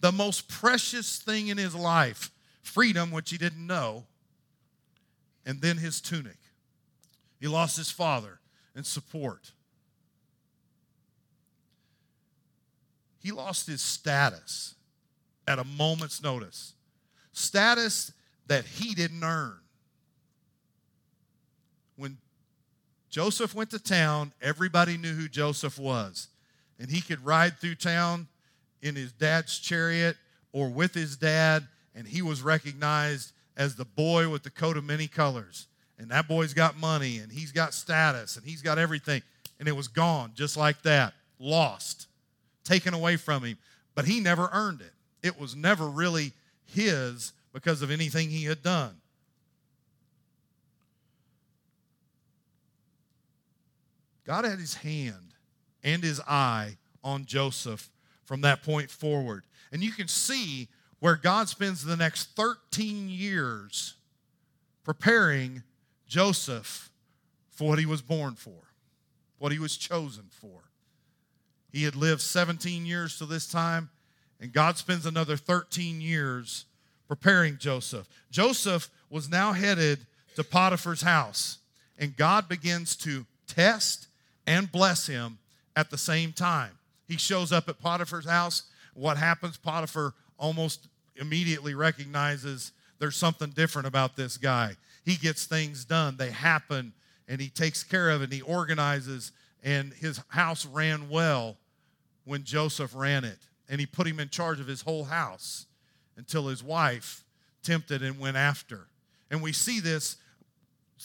The 0.00 0.12
most 0.12 0.48
precious 0.48 1.18
thing 1.18 1.48
in 1.48 1.58
his 1.58 1.74
life 1.74 2.30
freedom, 2.62 3.10
which 3.10 3.30
he 3.30 3.36
didn't 3.36 3.66
know, 3.66 4.04
and 5.44 5.60
then 5.60 5.76
his 5.76 6.00
tunic. 6.00 6.38
He 7.38 7.46
lost 7.46 7.76
his 7.76 7.90
father 7.90 8.40
and 8.74 8.86
support. 8.86 9.52
He 13.18 13.32
lost 13.32 13.66
his 13.66 13.82
status 13.82 14.74
at 15.46 15.58
a 15.58 15.64
moment's 15.64 16.22
notice. 16.22 16.74
Status 17.32 18.12
that 18.46 18.64
he 18.64 18.94
didn't 18.94 19.24
earn. 19.24 19.58
When 21.96 22.18
Joseph 23.10 23.54
went 23.54 23.70
to 23.70 23.78
town, 23.78 24.32
everybody 24.42 24.96
knew 24.96 25.14
who 25.14 25.28
Joseph 25.28 25.78
was. 25.78 26.28
And 26.78 26.90
he 26.90 27.00
could 27.00 27.24
ride 27.24 27.58
through 27.58 27.76
town 27.76 28.28
in 28.82 28.96
his 28.96 29.12
dad's 29.12 29.58
chariot 29.58 30.16
or 30.52 30.68
with 30.68 30.94
his 30.94 31.16
dad 31.16 31.66
and 31.94 32.06
he 32.06 32.22
was 32.22 32.42
recognized 32.42 33.32
as 33.56 33.76
the 33.76 33.84
boy 33.84 34.28
with 34.28 34.42
the 34.42 34.50
coat 34.50 34.76
of 34.76 34.84
many 34.84 35.06
colors. 35.06 35.68
And 35.98 36.10
that 36.10 36.26
boy's 36.26 36.54
got 36.54 36.76
money 36.76 37.18
and 37.18 37.30
he's 37.30 37.52
got 37.52 37.72
status 37.72 38.36
and 38.36 38.44
he's 38.44 38.62
got 38.62 38.78
everything. 38.78 39.22
And 39.60 39.68
it 39.68 39.76
was 39.76 39.86
gone 39.86 40.32
just 40.34 40.56
like 40.56 40.82
that, 40.82 41.14
lost, 41.38 42.08
taken 42.64 42.94
away 42.94 43.16
from 43.16 43.44
him. 43.44 43.58
But 43.94 44.06
he 44.06 44.18
never 44.18 44.50
earned 44.52 44.80
it. 44.80 44.92
It 45.22 45.38
was 45.38 45.54
never 45.54 45.86
really 45.86 46.32
his 46.66 47.32
because 47.54 47.80
of 47.82 47.90
anything 47.90 48.28
he 48.28 48.44
had 48.44 48.62
done. 48.62 48.96
God 54.26 54.44
had 54.44 54.58
his 54.58 54.74
hand 54.74 55.34
and 55.82 56.02
his 56.02 56.20
eye 56.26 56.76
on 57.04 57.24
Joseph 57.24 57.90
from 58.24 58.40
that 58.40 58.62
point 58.62 58.90
forward. 58.90 59.44
And 59.70 59.82
you 59.82 59.92
can 59.92 60.08
see 60.08 60.68
where 60.98 61.16
God 61.16 61.48
spends 61.48 61.84
the 61.84 61.96
next 61.96 62.30
13 62.34 63.08
years 63.08 63.94
preparing 64.82 65.62
Joseph 66.08 66.90
for 67.50 67.68
what 67.68 67.78
he 67.78 67.86
was 67.86 68.02
born 68.02 68.34
for, 68.34 68.72
what 69.38 69.52
he 69.52 69.58
was 69.58 69.76
chosen 69.76 70.24
for. 70.30 70.70
He 71.70 71.84
had 71.84 71.94
lived 71.94 72.20
17 72.20 72.86
years 72.86 73.18
to 73.18 73.26
this 73.26 73.46
time, 73.46 73.90
and 74.40 74.52
God 74.52 74.76
spends 74.76 75.06
another 75.06 75.36
13 75.36 76.00
years 76.00 76.66
preparing 77.14 77.56
Joseph. 77.58 78.08
Joseph 78.32 78.90
was 79.08 79.30
now 79.30 79.52
headed 79.52 80.00
to 80.34 80.42
Potiphar's 80.42 81.02
house, 81.02 81.58
and 81.96 82.16
God 82.16 82.48
begins 82.48 82.96
to 82.96 83.24
test 83.46 84.08
and 84.48 84.70
bless 84.72 85.06
him 85.06 85.38
at 85.76 85.90
the 85.90 85.96
same 85.96 86.32
time. 86.32 86.72
He 87.06 87.16
shows 87.16 87.52
up 87.52 87.68
at 87.68 87.78
Potiphar's 87.78 88.28
house. 88.28 88.64
What 88.94 89.16
happens? 89.16 89.56
Potiphar 89.56 90.12
almost 90.38 90.88
immediately 91.14 91.74
recognizes 91.74 92.72
there's 92.98 93.16
something 93.16 93.50
different 93.50 93.86
about 93.86 94.16
this 94.16 94.36
guy. 94.36 94.74
He 95.04 95.14
gets 95.14 95.46
things 95.46 95.84
done, 95.84 96.16
they 96.16 96.32
happen, 96.32 96.92
and 97.28 97.40
he 97.40 97.48
takes 97.48 97.84
care 97.84 98.10
of 98.10 98.22
it, 98.22 98.24
and 98.24 98.32
he 98.32 98.42
organizes, 98.42 99.30
and 99.62 99.92
his 99.92 100.20
house 100.30 100.66
ran 100.66 101.08
well 101.08 101.58
when 102.24 102.42
Joseph 102.42 102.92
ran 102.92 103.22
it. 103.22 103.38
And 103.68 103.78
he 103.78 103.86
put 103.86 104.08
him 104.08 104.18
in 104.18 104.30
charge 104.30 104.58
of 104.58 104.66
his 104.66 104.80
whole 104.80 105.04
house 105.04 105.66
until 106.16 106.48
his 106.48 106.62
wife 106.62 107.24
tempted 107.62 108.02
and 108.02 108.18
went 108.18 108.36
after. 108.36 108.88
And 109.30 109.42
we 109.42 109.52
see 109.52 109.80
this, 109.80 110.16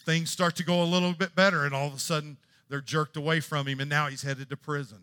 things 0.06 0.30
start 0.30 0.56
to 0.58 0.64
go 0.64 0.84
a 0.84 0.86
little 0.86 1.14
bit 1.14 1.36
better, 1.36 1.66
and 1.66 1.74
all 1.74 1.88
of 1.88 1.94
a 1.94 2.00
sudden 2.00 2.38
they're 2.70 2.82
jerked 2.82 3.18
away 3.18 3.40
from 3.40 3.68
him, 3.68 3.80
and 3.80 3.90
now 3.90 4.08
he's 4.08 4.22
headed 4.22 4.50
to 4.50 4.58
prison. 4.58 5.00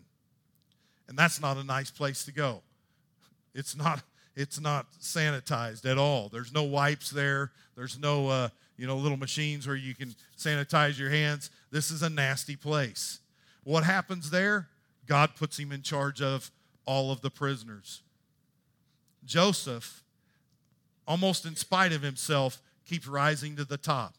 And 1.07 1.17
that's 1.17 1.41
not 1.41 1.57
a 1.57 1.63
nice 1.63 1.89
place 1.91 2.25
to 2.25 2.31
go. 2.31 2.61
It's 3.53 3.75
not, 3.75 4.03
it's 4.35 4.59
not 4.59 4.87
sanitized 5.01 5.85
at 5.85 5.97
all. 5.97 6.29
There's 6.29 6.53
no 6.53 6.63
wipes 6.63 7.09
there. 7.09 7.51
There's 7.75 7.99
no, 7.99 8.27
uh, 8.27 8.49
you 8.77 8.87
know, 8.87 8.97
little 8.97 9.17
machines 9.17 9.67
where 9.67 9.75
you 9.75 9.95
can 9.95 10.15
sanitize 10.37 10.99
your 10.99 11.09
hands. 11.09 11.49
This 11.71 11.91
is 11.91 12.03
a 12.03 12.09
nasty 12.09 12.55
place. 12.55 13.19
What 13.63 13.83
happens 13.83 14.29
there? 14.29 14.67
God 15.07 15.35
puts 15.35 15.57
him 15.57 15.71
in 15.71 15.81
charge 15.81 16.21
of 16.21 16.51
all 16.85 17.11
of 17.11 17.21
the 17.21 17.29
prisoners. 17.29 18.01
Joseph, 19.27 20.03
almost 21.07 21.45
in 21.45 21.55
spite 21.55 21.91
of 21.93 22.01
himself, 22.01 22.61
keeps 22.85 23.07
rising 23.07 23.55
to 23.57 23.65
the 23.65 23.77
top. 23.77 24.15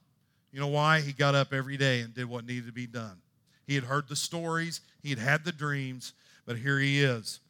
You 0.53 0.61
know 0.61 0.69
why? 0.69 1.01
He 1.01 1.13
got 1.13 1.35
up 1.35 1.53
every 1.53 1.77
day 1.77 2.01
and 2.01 2.15
did 2.15 2.27
what 2.27 2.47
needed 2.47 2.67
to 2.67 2.73
be 2.73 2.87
done. 2.87 3.19
He 3.67 3.75
had 3.75 3.85
heard 3.85 4.09
the 4.09 4.17
stories, 4.17 4.81
he 5.03 5.11
had 5.11 5.19
had 5.19 5.45
the 5.45 5.53
dreams, 5.53 6.13
but 6.47 6.57
here 6.57 6.79
he 6.79 7.03
is. 7.03 7.41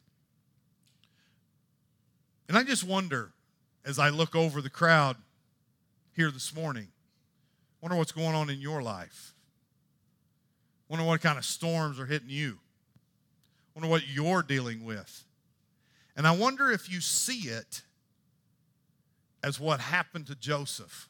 And 2.48 2.56
I 2.56 2.64
just 2.64 2.82
wonder, 2.82 3.32
as 3.84 3.98
I 3.98 4.08
look 4.08 4.34
over 4.34 4.60
the 4.60 4.70
crowd 4.70 5.16
here 6.16 6.30
this 6.30 6.54
morning, 6.54 6.88
wonder 7.80 7.96
what's 7.96 8.12
going 8.12 8.34
on 8.34 8.50
in 8.50 8.60
your 8.60 8.82
life. 8.82 9.34
Wonder 10.88 11.04
what 11.04 11.20
kind 11.20 11.38
of 11.38 11.44
storms 11.44 12.00
are 12.00 12.06
hitting 12.06 12.30
you. 12.30 12.58
Wonder 13.74 13.88
what 13.88 14.08
you're 14.08 14.42
dealing 14.42 14.84
with. 14.84 15.24
And 16.18 16.26
I 16.26 16.32
wonder 16.32 16.68
if 16.68 16.90
you 16.90 17.00
see 17.00 17.48
it 17.48 17.82
as 19.44 19.60
what 19.60 19.78
happened 19.78 20.26
to 20.26 20.34
Joseph. 20.34 21.08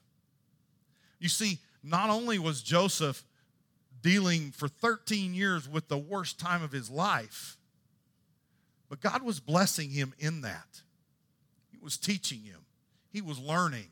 You 1.18 1.30
see, 1.30 1.60
not 1.82 2.10
only 2.10 2.38
was 2.38 2.60
Joseph 2.60 3.24
dealing 4.02 4.50
for 4.50 4.68
13 4.68 5.32
years 5.32 5.66
with 5.66 5.88
the 5.88 5.96
worst 5.96 6.38
time 6.38 6.62
of 6.62 6.72
his 6.72 6.90
life, 6.90 7.56
but 8.90 9.00
God 9.00 9.22
was 9.22 9.40
blessing 9.40 9.90
him 9.90 10.12
in 10.18 10.42
that 10.42 10.82
He 11.72 11.78
was 11.78 11.96
teaching 11.96 12.42
him, 12.42 12.66
he 13.10 13.22
was 13.22 13.38
learning 13.38 13.88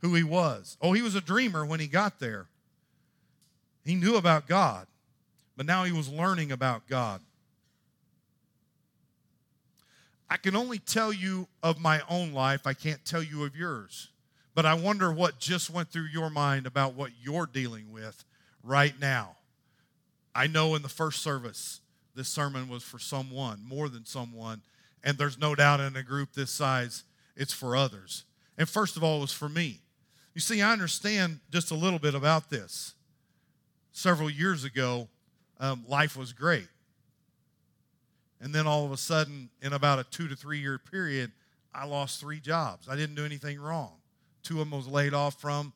who 0.00 0.16
he 0.16 0.24
was. 0.24 0.76
Oh, 0.82 0.92
he 0.92 1.02
was 1.02 1.14
a 1.14 1.20
dreamer 1.20 1.64
when 1.64 1.78
he 1.78 1.86
got 1.86 2.18
there. 2.18 2.48
He 3.84 3.94
knew 3.94 4.16
about 4.16 4.48
God, 4.48 4.88
but 5.56 5.66
now 5.66 5.84
he 5.84 5.92
was 5.92 6.08
learning 6.08 6.50
about 6.50 6.88
God. 6.88 7.20
I 10.32 10.38
can 10.38 10.56
only 10.56 10.78
tell 10.78 11.12
you 11.12 11.46
of 11.62 11.78
my 11.78 12.00
own 12.08 12.32
life, 12.32 12.66
I 12.66 12.72
can't 12.72 13.04
tell 13.04 13.22
you 13.22 13.44
of 13.44 13.54
yours. 13.54 14.08
But 14.54 14.64
I 14.64 14.72
wonder 14.72 15.12
what 15.12 15.38
just 15.38 15.68
went 15.68 15.90
through 15.90 16.06
your 16.06 16.30
mind 16.30 16.66
about 16.66 16.94
what 16.94 17.10
you're 17.22 17.44
dealing 17.44 17.92
with 17.92 18.24
right 18.62 18.98
now. 18.98 19.36
I 20.34 20.46
know 20.46 20.74
in 20.74 20.80
the 20.80 20.88
first 20.88 21.20
service, 21.20 21.82
this 22.14 22.30
sermon 22.30 22.70
was 22.70 22.82
for 22.82 22.98
someone, 22.98 23.62
more 23.62 23.90
than 23.90 24.06
someone, 24.06 24.62
and 25.04 25.18
there's 25.18 25.36
no 25.36 25.54
doubt 25.54 25.80
in 25.80 25.96
a 25.96 26.02
group 26.02 26.32
this 26.32 26.50
size, 26.50 27.04
it's 27.36 27.52
for 27.52 27.76
others. 27.76 28.24
And 28.56 28.66
first 28.66 28.96
of 28.96 29.04
all, 29.04 29.18
it 29.18 29.20
was 29.20 29.32
for 29.32 29.50
me. 29.50 29.80
You 30.32 30.40
see, 30.40 30.62
I 30.62 30.72
understand 30.72 31.40
just 31.50 31.72
a 31.72 31.74
little 31.74 31.98
bit 31.98 32.14
about 32.14 32.48
this. 32.48 32.94
Several 33.92 34.30
years 34.30 34.64
ago, 34.64 35.08
um, 35.60 35.84
life 35.86 36.16
was 36.16 36.32
great. 36.32 36.68
And 38.42 38.52
then 38.52 38.66
all 38.66 38.84
of 38.84 38.90
a 38.90 38.96
sudden, 38.96 39.48
in 39.62 39.72
about 39.72 40.00
a 40.00 40.04
two 40.04 40.26
to 40.26 40.34
three 40.34 40.58
year 40.58 40.76
period, 40.76 41.30
I 41.72 41.86
lost 41.86 42.20
three 42.20 42.40
jobs. 42.40 42.88
I 42.88 42.96
didn't 42.96 43.14
do 43.14 43.24
anything 43.24 43.60
wrong. 43.60 43.92
Two 44.42 44.60
of 44.60 44.68
them 44.68 44.76
was 44.76 44.88
laid 44.88 45.14
off 45.14 45.40
from. 45.40 45.72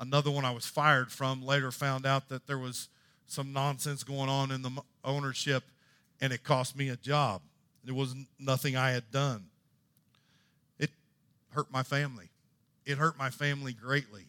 Another 0.00 0.30
one 0.30 0.44
I 0.44 0.50
was 0.50 0.66
fired 0.66 1.12
from. 1.12 1.44
Later 1.44 1.70
found 1.70 2.04
out 2.04 2.28
that 2.28 2.48
there 2.48 2.58
was 2.58 2.88
some 3.26 3.52
nonsense 3.52 4.02
going 4.02 4.28
on 4.28 4.50
in 4.50 4.62
the 4.62 4.70
ownership, 5.04 5.62
and 6.20 6.32
it 6.32 6.42
cost 6.42 6.76
me 6.76 6.88
a 6.88 6.96
job. 6.96 7.40
It 7.86 7.92
wasn't 7.92 8.26
nothing 8.38 8.76
I 8.76 8.90
had 8.90 9.10
done. 9.12 9.44
It 10.78 10.90
hurt 11.50 11.70
my 11.70 11.84
family. 11.84 12.30
It 12.84 12.98
hurt 12.98 13.16
my 13.16 13.30
family 13.30 13.72
greatly. 13.72 14.26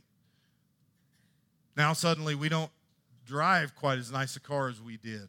Now, 1.75 1.93
suddenly, 1.93 2.35
we 2.35 2.49
don't 2.49 2.71
drive 3.25 3.75
quite 3.75 3.97
as 3.97 4.11
nice 4.11 4.35
a 4.35 4.39
car 4.39 4.69
as 4.69 4.79
we 4.79 4.97
did. 4.97 5.27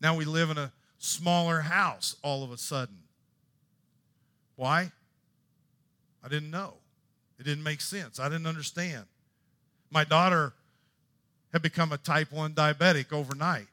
Now 0.00 0.16
we 0.16 0.24
live 0.24 0.50
in 0.50 0.58
a 0.58 0.72
smaller 0.98 1.60
house 1.60 2.16
all 2.22 2.42
of 2.44 2.50
a 2.50 2.58
sudden. 2.58 2.98
Why? 4.56 4.90
I 6.24 6.28
didn't 6.28 6.50
know. 6.50 6.74
It 7.38 7.44
didn't 7.44 7.62
make 7.62 7.80
sense. 7.80 8.18
I 8.18 8.28
didn't 8.28 8.46
understand. 8.46 9.04
My 9.90 10.04
daughter 10.04 10.52
had 11.52 11.62
become 11.62 11.92
a 11.92 11.98
type 11.98 12.32
1 12.32 12.54
diabetic 12.54 13.12
overnight. 13.12 13.68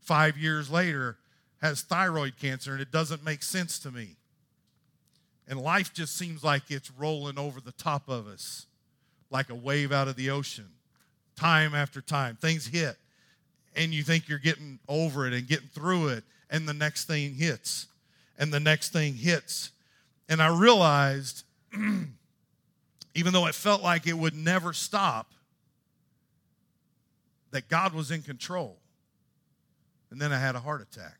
Five 0.00 0.36
years 0.36 0.70
later, 0.70 1.16
has 1.60 1.82
thyroid 1.82 2.34
cancer 2.38 2.72
and 2.72 2.80
it 2.80 2.92
doesn't 2.92 3.24
make 3.24 3.42
sense 3.42 3.78
to 3.80 3.90
me. 3.90 4.16
And 5.48 5.60
life 5.60 5.92
just 5.92 6.16
seems 6.16 6.44
like 6.44 6.70
it's 6.70 6.90
rolling 6.90 7.38
over 7.38 7.60
the 7.60 7.72
top 7.72 8.08
of 8.08 8.26
us 8.26 8.66
like 9.30 9.50
a 9.50 9.54
wave 9.54 9.92
out 9.92 10.08
of 10.08 10.16
the 10.16 10.30
ocean, 10.30 10.68
time 11.36 11.74
after 11.74 12.00
time. 12.00 12.36
Things 12.36 12.66
hit, 12.66 12.96
and 13.76 13.92
you 13.92 14.02
think 14.02 14.28
you're 14.28 14.38
getting 14.38 14.78
over 14.88 15.26
it 15.26 15.32
and 15.32 15.46
getting 15.46 15.68
through 15.68 16.08
it, 16.08 16.24
and 16.50 16.68
the 16.68 16.74
next 16.74 17.04
thing 17.04 17.34
hits, 17.34 17.86
and 18.38 18.52
the 18.52 18.60
next 18.60 18.92
thing 18.92 19.14
hits. 19.14 19.70
And 20.28 20.42
I 20.42 20.48
realized, 20.48 21.44
even 23.14 23.32
though 23.32 23.46
it 23.46 23.54
felt 23.54 23.82
like 23.82 24.06
it 24.06 24.14
would 24.14 24.34
never 24.34 24.72
stop, 24.72 25.32
that 27.52 27.68
God 27.68 27.92
was 27.92 28.10
in 28.10 28.22
control. 28.22 28.76
And 30.10 30.20
then 30.20 30.32
I 30.32 30.38
had 30.38 30.56
a 30.56 30.60
heart 30.60 30.82
attack. 30.82 31.18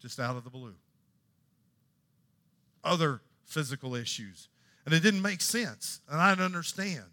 just 0.00 0.18
out 0.18 0.36
of 0.36 0.44
the 0.44 0.50
blue. 0.50 0.74
Other 2.82 3.20
physical 3.44 3.94
issues. 3.94 4.48
And 4.84 4.94
it 4.94 5.02
didn't 5.02 5.22
make 5.22 5.42
sense, 5.42 6.00
and 6.08 6.20
I 6.20 6.30
didn't 6.30 6.46
understand. 6.46 7.04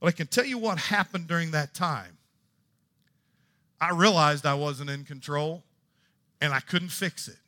But 0.00 0.08
I 0.08 0.10
can 0.12 0.26
tell 0.26 0.44
you 0.44 0.58
what 0.58 0.78
happened 0.78 1.26
during 1.26 1.50
that 1.52 1.74
time. 1.74 2.18
I 3.80 3.90
realized 3.90 4.46
I 4.46 4.54
wasn't 4.54 4.90
in 4.90 5.04
control 5.04 5.64
and 6.40 6.52
I 6.52 6.60
couldn't 6.60 6.90
fix 6.90 7.28
it. 7.28 7.38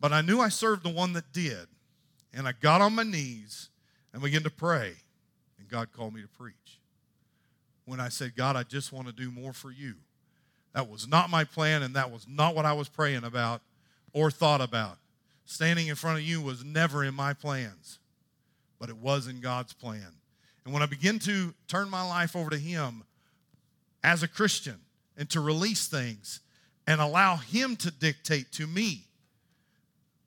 But 0.00 0.12
I 0.12 0.20
knew 0.20 0.40
I 0.40 0.48
served 0.48 0.82
the 0.82 0.88
one 0.88 1.12
that 1.12 1.32
did. 1.32 1.68
And 2.34 2.48
I 2.48 2.52
got 2.52 2.80
on 2.80 2.94
my 2.94 3.02
knees 3.02 3.68
and 4.12 4.22
began 4.22 4.42
to 4.42 4.50
pray. 4.50 4.94
And 5.58 5.68
God 5.68 5.92
called 5.92 6.14
me 6.14 6.22
to 6.22 6.28
preach. 6.28 6.80
When 7.84 8.00
I 8.00 8.08
said, 8.08 8.34
God, 8.36 8.56
I 8.56 8.62
just 8.62 8.92
want 8.92 9.08
to 9.08 9.12
do 9.12 9.30
more 9.30 9.52
for 9.52 9.70
you. 9.70 9.94
That 10.74 10.88
was 10.88 11.06
not 11.06 11.28
my 11.28 11.44
plan, 11.44 11.82
and 11.82 11.94
that 11.96 12.10
was 12.10 12.26
not 12.26 12.54
what 12.54 12.64
I 12.64 12.72
was 12.72 12.88
praying 12.88 13.24
about 13.24 13.60
or 14.12 14.30
thought 14.30 14.60
about. 14.60 14.98
Standing 15.44 15.88
in 15.88 15.96
front 15.96 16.18
of 16.18 16.24
you 16.24 16.40
was 16.40 16.64
never 16.64 17.04
in 17.04 17.14
my 17.14 17.34
plans, 17.34 17.98
but 18.78 18.88
it 18.88 18.96
was 18.96 19.26
in 19.26 19.40
God's 19.40 19.72
plan. 19.72 20.14
And 20.64 20.72
when 20.72 20.82
I 20.82 20.86
begin 20.86 21.18
to 21.20 21.54
turn 21.68 21.90
my 21.90 22.06
life 22.06 22.36
over 22.36 22.50
to 22.50 22.58
Him 22.58 23.04
as 24.04 24.22
a 24.22 24.28
Christian 24.28 24.80
and 25.16 25.28
to 25.30 25.40
release 25.40 25.86
things 25.88 26.40
and 26.86 27.00
allow 27.00 27.36
Him 27.36 27.76
to 27.76 27.90
dictate 27.90 28.52
to 28.52 28.66
me, 28.66 29.04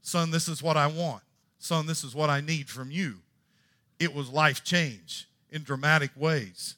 son, 0.01 0.31
this 0.31 0.47
is 0.47 0.61
what 0.61 0.77
I 0.77 0.87
want. 0.87 1.23
Son, 1.59 1.85
this 1.87 2.03
is 2.03 2.13
what 2.13 2.29
I 2.29 2.41
need 2.41 2.69
from 2.69 2.91
you. 2.91 3.15
It 3.99 4.13
was 4.13 4.29
life 4.29 4.63
change 4.63 5.27
in 5.49 5.63
dramatic 5.63 6.11
ways. 6.15 6.75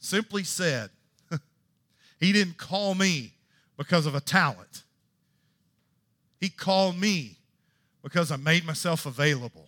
Simply 0.00 0.44
said, 0.44 0.90
He 2.20 2.32
didn't 2.32 2.58
call 2.58 2.94
me 2.94 3.32
because 3.76 4.06
of 4.06 4.14
a 4.14 4.20
talent. 4.20 4.82
He 6.40 6.48
called 6.48 6.98
me 6.98 7.36
because 8.02 8.30
I 8.30 8.36
made 8.36 8.64
myself 8.64 9.06
available. 9.06 9.67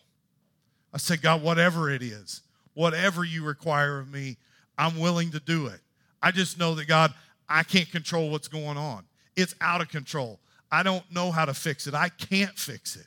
I 0.92 0.98
said, 0.98 1.22
God, 1.22 1.42
whatever 1.42 1.90
it 1.90 2.02
is, 2.02 2.42
whatever 2.74 3.24
you 3.24 3.44
require 3.44 3.98
of 3.98 4.10
me, 4.10 4.36
I'm 4.76 4.98
willing 4.98 5.30
to 5.32 5.40
do 5.40 5.66
it. 5.66 5.80
I 6.22 6.30
just 6.30 6.58
know 6.58 6.74
that, 6.74 6.88
God, 6.88 7.12
I 7.48 7.62
can't 7.62 7.90
control 7.90 8.30
what's 8.30 8.48
going 8.48 8.76
on. 8.76 9.04
It's 9.36 9.54
out 9.60 9.80
of 9.80 9.88
control. 9.88 10.40
I 10.70 10.82
don't 10.82 11.04
know 11.12 11.30
how 11.30 11.44
to 11.44 11.54
fix 11.54 11.86
it. 11.86 11.94
I 11.94 12.08
can't 12.08 12.56
fix 12.58 12.96
it. 12.96 13.06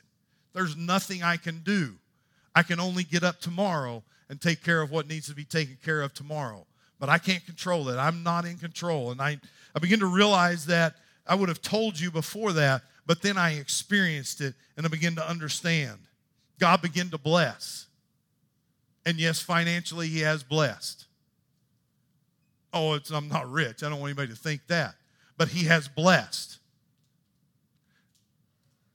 There's 0.52 0.76
nothing 0.76 1.22
I 1.22 1.36
can 1.36 1.60
do. 1.60 1.94
I 2.54 2.62
can 2.62 2.78
only 2.78 3.04
get 3.04 3.24
up 3.24 3.40
tomorrow 3.40 4.02
and 4.28 4.40
take 4.40 4.62
care 4.62 4.80
of 4.80 4.90
what 4.90 5.08
needs 5.08 5.26
to 5.28 5.34
be 5.34 5.44
taken 5.44 5.76
care 5.84 6.02
of 6.02 6.14
tomorrow. 6.14 6.66
But 7.00 7.08
I 7.08 7.18
can't 7.18 7.44
control 7.44 7.88
it. 7.88 7.96
I'm 7.96 8.22
not 8.22 8.44
in 8.44 8.56
control. 8.56 9.10
And 9.10 9.20
I, 9.20 9.38
I 9.74 9.78
begin 9.80 10.00
to 10.00 10.06
realize 10.06 10.66
that 10.66 10.94
I 11.26 11.34
would 11.34 11.48
have 11.48 11.62
told 11.62 11.98
you 11.98 12.10
before 12.10 12.52
that, 12.52 12.82
but 13.06 13.22
then 13.22 13.36
I 13.36 13.58
experienced 13.58 14.40
it 14.40 14.54
and 14.76 14.86
I 14.86 14.88
begin 14.88 15.16
to 15.16 15.28
understand. 15.28 15.98
God 16.58 16.82
began 16.82 17.10
to 17.10 17.18
bless. 17.18 17.86
And 19.06 19.18
yes, 19.18 19.40
financially, 19.40 20.08
He 20.08 20.20
has 20.20 20.42
blessed. 20.42 21.06
Oh, 22.72 22.98
I'm 23.12 23.28
not 23.28 23.50
rich. 23.50 23.82
I 23.82 23.88
don't 23.88 24.00
want 24.00 24.10
anybody 24.10 24.32
to 24.32 24.38
think 24.38 24.66
that. 24.68 24.94
But 25.36 25.48
He 25.48 25.66
has 25.66 25.88
blessed. 25.88 26.58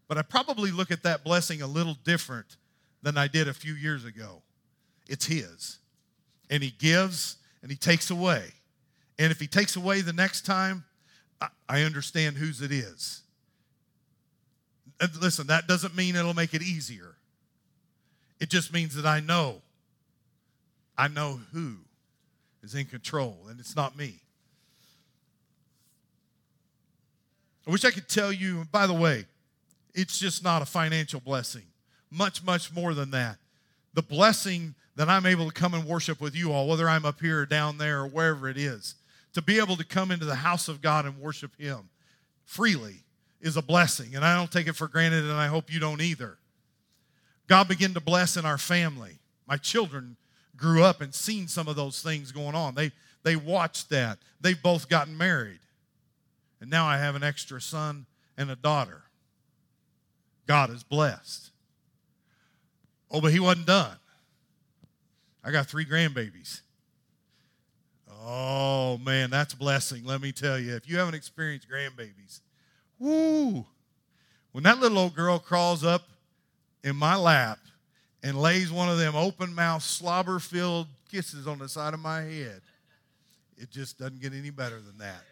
But 0.07 0.17
I 0.17 0.21
probably 0.23 0.71
look 0.71 0.89
at 0.91 1.03
that 1.03 1.23
blessing 1.23 1.61
a 1.61 1.67
little 1.67 1.95
different 2.03 2.57
than 3.03 3.17
I 3.17 3.27
did 3.27 3.47
a 3.47 3.53
few 3.53 3.73
years 3.73 4.05
ago. 4.05 4.41
It's 5.07 5.25
His. 5.25 5.77
And 6.49 6.63
He 6.63 6.71
gives 6.71 7.37
and 7.61 7.71
He 7.71 7.77
takes 7.77 8.09
away. 8.09 8.45
And 9.19 9.31
if 9.31 9.39
He 9.39 9.47
takes 9.47 9.75
away 9.75 10.01
the 10.01 10.13
next 10.13 10.45
time, 10.45 10.85
I 11.69 11.83
understand 11.83 12.37
whose 12.37 12.61
it 12.61 12.71
is. 12.71 13.21
Listen, 15.21 15.47
that 15.47 15.67
doesn't 15.67 15.95
mean 15.95 16.15
it'll 16.17 16.33
make 16.33 16.53
it 16.53 16.61
easier. 16.61 17.15
It 18.39 18.49
just 18.49 18.73
means 18.73 18.95
that 18.95 19.05
I 19.05 19.19
know. 19.19 19.61
I 20.97 21.07
know 21.07 21.39
who 21.53 21.75
is 22.63 22.75
in 22.75 22.85
control, 22.85 23.37
and 23.49 23.59
it's 23.59 23.75
not 23.75 23.97
me. 23.97 24.15
I 27.67 27.71
wish 27.71 27.85
I 27.85 27.91
could 27.91 28.09
tell 28.09 28.31
you, 28.31 28.65
by 28.71 28.87
the 28.87 28.93
way, 28.93 29.25
it's 29.93 30.17
just 30.17 30.43
not 30.43 30.61
a 30.61 30.65
financial 30.65 31.19
blessing. 31.19 31.63
Much, 32.09 32.43
much 32.43 32.73
more 32.73 32.93
than 32.93 33.11
that. 33.11 33.37
The 33.93 34.01
blessing 34.01 34.75
that 34.95 35.07
I'm 35.07 35.25
able 35.25 35.45
to 35.45 35.53
come 35.53 35.73
and 35.73 35.85
worship 35.85 36.19
with 36.19 36.35
you 36.35 36.51
all, 36.51 36.67
whether 36.67 36.89
I'm 36.89 37.05
up 37.05 37.21
here 37.21 37.41
or 37.41 37.45
down 37.45 37.77
there 37.77 37.99
or 37.99 38.07
wherever 38.07 38.49
it 38.49 38.57
is, 38.57 38.95
to 39.33 39.41
be 39.41 39.59
able 39.59 39.77
to 39.77 39.85
come 39.85 40.11
into 40.11 40.25
the 40.25 40.35
house 40.35 40.67
of 40.67 40.81
God 40.81 41.05
and 41.05 41.19
worship 41.19 41.51
Him 41.59 41.89
freely 42.43 43.03
is 43.39 43.55
a 43.55 43.61
blessing. 43.61 44.15
And 44.15 44.25
I 44.25 44.35
don't 44.35 44.51
take 44.51 44.67
it 44.67 44.75
for 44.75 44.87
granted, 44.87 45.23
and 45.23 45.33
I 45.33 45.47
hope 45.47 45.71
you 45.71 45.79
don't 45.79 46.01
either. 46.01 46.38
God 47.49 47.67
began 47.67 47.95
to 47.95 47.99
bless 47.99 48.37
in 48.37 48.45
our 48.45 48.59
family. 48.59 49.17
My 49.47 49.57
children 49.57 50.15
grew 50.55 50.83
up 50.83 51.01
and 51.01 51.13
seen 51.13 51.47
some 51.47 51.67
of 51.67 51.75
those 51.75 52.01
things 52.03 52.31
going 52.31 52.53
on. 52.53 52.75
They, 52.75 52.91
they 53.23 53.35
watched 53.35 53.89
that. 53.89 54.19
They've 54.39 54.61
both 54.61 54.87
gotten 54.87 55.17
married. 55.17 55.59
And 56.61 56.69
now 56.69 56.85
I 56.85 56.97
have 56.99 57.15
an 57.15 57.23
extra 57.23 57.59
son 57.59 58.05
and 58.37 58.51
a 58.51 58.55
daughter. 58.55 59.01
God 60.45 60.69
is 60.69 60.83
blessed. 60.83 61.49
Oh, 63.09 63.19
but 63.19 63.31
he 63.31 63.39
wasn't 63.39 63.65
done. 63.65 63.97
I 65.43 65.51
got 65.51 65.65
three 65.65 65.85
grandbabies. 65.85 66.61
Oh, 68.21 68.99
man, 68.99 69.31
that's 69.31 69.55
blessing, 69.55 70.03
let 70.03 70.21
me 70.21 70.31
tell 70.31 70.59
you. 70.59 70.75
If 70.75 70.87
you 70.87 70.97
haven't 70.97 71.15
experienced 71.15 71.67
grandbabies, 71.67 72.41
woo, 72.99 73.65
when 74.51 74.65
that 74.65 74.79
little 74.79 74.99
old 74.99 75.15
girl 75.15 75.39
crawls 75.39 75.83
up 75.83 76.03
in 76.83 76.95
my 76.95 77.15
lap 77.15 77.59
and 78.23 78.39
lays 78.39 78.71
one 78.71 78.89
of 78.89 78.97
them 78.97 79.15
open 79.15 79.53
mouth, 79.53 79.83
slobber 79.83 80.39
filled 80.39 80.87
kisses 81.11 81.47
on 81.47 81.59
the 81.59 81.69
side 81.69 81.93
of 81.93 81.99
my 81.99 82.21
head, 82.21 82.61
it 83.57 83.71
just 83.71 83.97
doesn't 83.97 84.21
get 84.21 84.33
any 84.33 84.49
better 84.49 84.79
than 84.79 84.97
that. 84.99 85.23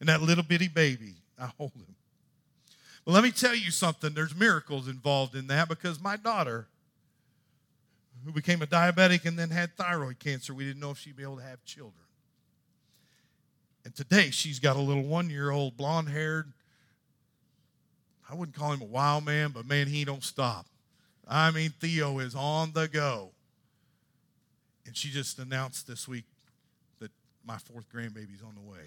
And 0.00 0.08
that 0.08 0.22
little 0.22 0.44
bitty 0.44 0.68
baby, 0.68 1.14
I 1.38 1.50
hold 1.56 1.72
him. 1.72 1.94
But 3.04 3.12
let 3.12 3.24
me 3.24 3.30
tell 3.30 3.54
you 3.54 3.70
something. 3.70 4.12
There's 4.12 4.34
miracles 4.34 4.88
involved 4.88 5.34
in 5.34 5.46
that 5.46 5.68
because 5.68 6.00
my 6.00 6.16
daughter, 6.16 6.66
who 8.24 8.32
became 8.32 8.60
a 8.62 8.66
diabetic 8.66 9.24
and 9.24 9.38
then 9.38 9.50
had 9.50 9.76
thyroid 9.76 10.18
cancer, 10.18 10.52
we 10.52 10.64
didn't 10.64 10.80
know 10.80 10.90
if 10.90 10.98
she'd 10.98 11.16
be 11.16 11.22
able 11.22 11.36
to 11.36 11.44
have 11.44 11.64
children. 11.64 11.94
And 13.84 13.94
today 13.94 14.30
she's 14.30 14.58
got 14.58 14.76
a 14.76 14.80
little 14.80 15.04
one 15.04 15.30
year 15.30 15.52
old 15.52 15.76
blonde 15.76 16.08
haired, 16.08 16.52
I 18.30 18.34
wouldn't 18.34 18.56
call 18.56 18.72
him 18.72 18.82
a 18.82 18.86
wild 18.86 19.24
man, 19.24 19.50
but 19.50 19.66
man, 19.66 19.86
he 19.86 20.04
don't 20.04 20.24
stop. 20.24 20.66
I 21.28 21.50
mean, 21.50 21.72
Theo 21.80 22.18
is 22.18 22.34
on 22.34 22.72
the 22.72 22.88
go. 22.88 23.30
And 24.86 24.96
she 24.96 25.10
just 25.10 25.38
announced 25.38 25.86
this 25.86 26.06
week 26.06 26.24
that 27.00 27.10
my 27.44 27.58
fourth 27.58 27.88
grandbaby's 27.92 28.42
on 28.46 28.54
the 28.54 28.60
way. 28.60 28.84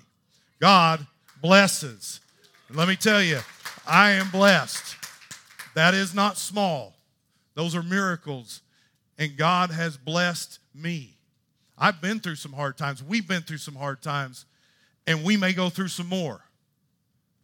God 0.60 1.06
blesses. 1.42 2.22
Let 2.70 2.88
me 2.88 2.96
tell 2.96 3.22
you, 3.22 3.40
I 3.88 4.12
am 4.12 4.30
blessed. 4.30 4.96
That 5.76 5.94
is 5.94 6.14
not 6.14 6.38
small. 6.38 6.96
Those 7.56 7.76
are 7.76 7.84
miracles. 7.84 8.62
And 9.18 9.36
God 9.36 9.72
has 9.72 9.98
blessed 9.98 10.60
me. 10.74 11.18
I've 11.78 12.02
been 12.02 12.20
through 12.20 12.36
some 12.36 12.54
hard 12.54 12.78
times. 12.78 13.04
We've 13.04 13.28
been 13.28 13.42
through 13.42 13.58
some 13.58 13.76
hard 13.76 14.02
times. 14.02 14.46
And 15.08 15.24
we 15.24 15.38
may 15.38 15.54
go 15.54 15.70
through 15.70 15.88
some 15.88 16.08
more. 16.08 16.42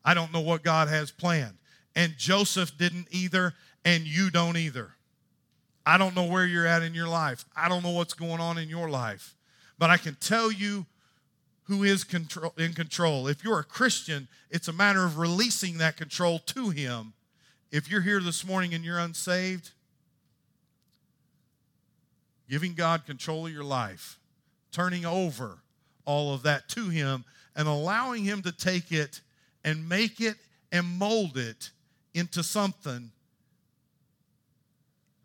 I 0.04 0.14
don't 0.14 0.32
know 0.32 0.42
what 0.42 0.64
God 0.64 0.88
has 0.88 1.12
planned. 1.12 1.58
And 1.96 2.18
Joseph 2.18 2.78
didn't 2.78 3.08
either, 3.12 3.54
and 3.84 4.06
you 4.06 4.30
don't 4.30 4.58
either. 4.58 4.92
I 5.86 5.98
don't 5.98 6.16
know 6.16 6.26
where 6.26 6.46
you're 6.46 6.66
at 6.66 6.82
in 6.82 6.94
your 6.94 7.08
life. 7.08 7.46
I 7.56 7.70
don't 7.70 7.84
know 7.84 7.92
what's 7.92 8.14
going 8.14 8.42
on 8.42 8.58
in 8.58 8.70
your 8.70 8.90
life. 8.90 9.36
But 9.78 9.90
I 9.90 9.98
can 9.98 10.16
tell 10.16 10.52
you 10.52 10.86
who 11.64 11.84
is 11.84 12.04
control, 12.04 12.54
in 12.58 12.74
control. 12.74 13.28
If 13.28 13.44
you're 13.44 13.60
a 13.60 13.64
Christian, 13.64 14.28
it's 14.50 14.68
a 14.68 14.74
matter 14.74 15.04
of 15.04 15.18
releasing 15.18 15.78
that 15.78 15.98
control 15.98 16.40
to 16.40 16.70
Him. 16.70 17.14
If 17.72 17.90
you're 17.90 18.02
here 18.02 18.20
this 18.20 18.46
morning 18.46 18.74
and 18.74 18.84
you're 18.84 19.00
unsaved, 19.00 19.72
giving 22.50 22.74
God 22.74 23.06
control 23.06 23.48
of 23.48 23.54
your 23.54 23.64
life, 23.64 24.20
turning 24.72 25.06
over 25.06 25.60
all 26.06 26.34
of 26.34 26.44
that 26.44 26.70
to 26.70 26.90
Him, 26.90 27.26
and 27.56 27.68
allowing 27.68 28.24
Him 28.24 28.42
to 28.44 28.52
take 28.52 28.92
it 28.92 29.22
and 29.64 29.90
make 29.90 30.22
it 30.22 30.36
and 30.72 30.86
mold 30.86 31.38
it 31.38 31.72
into 32.16 32.42
something 32.42 33.12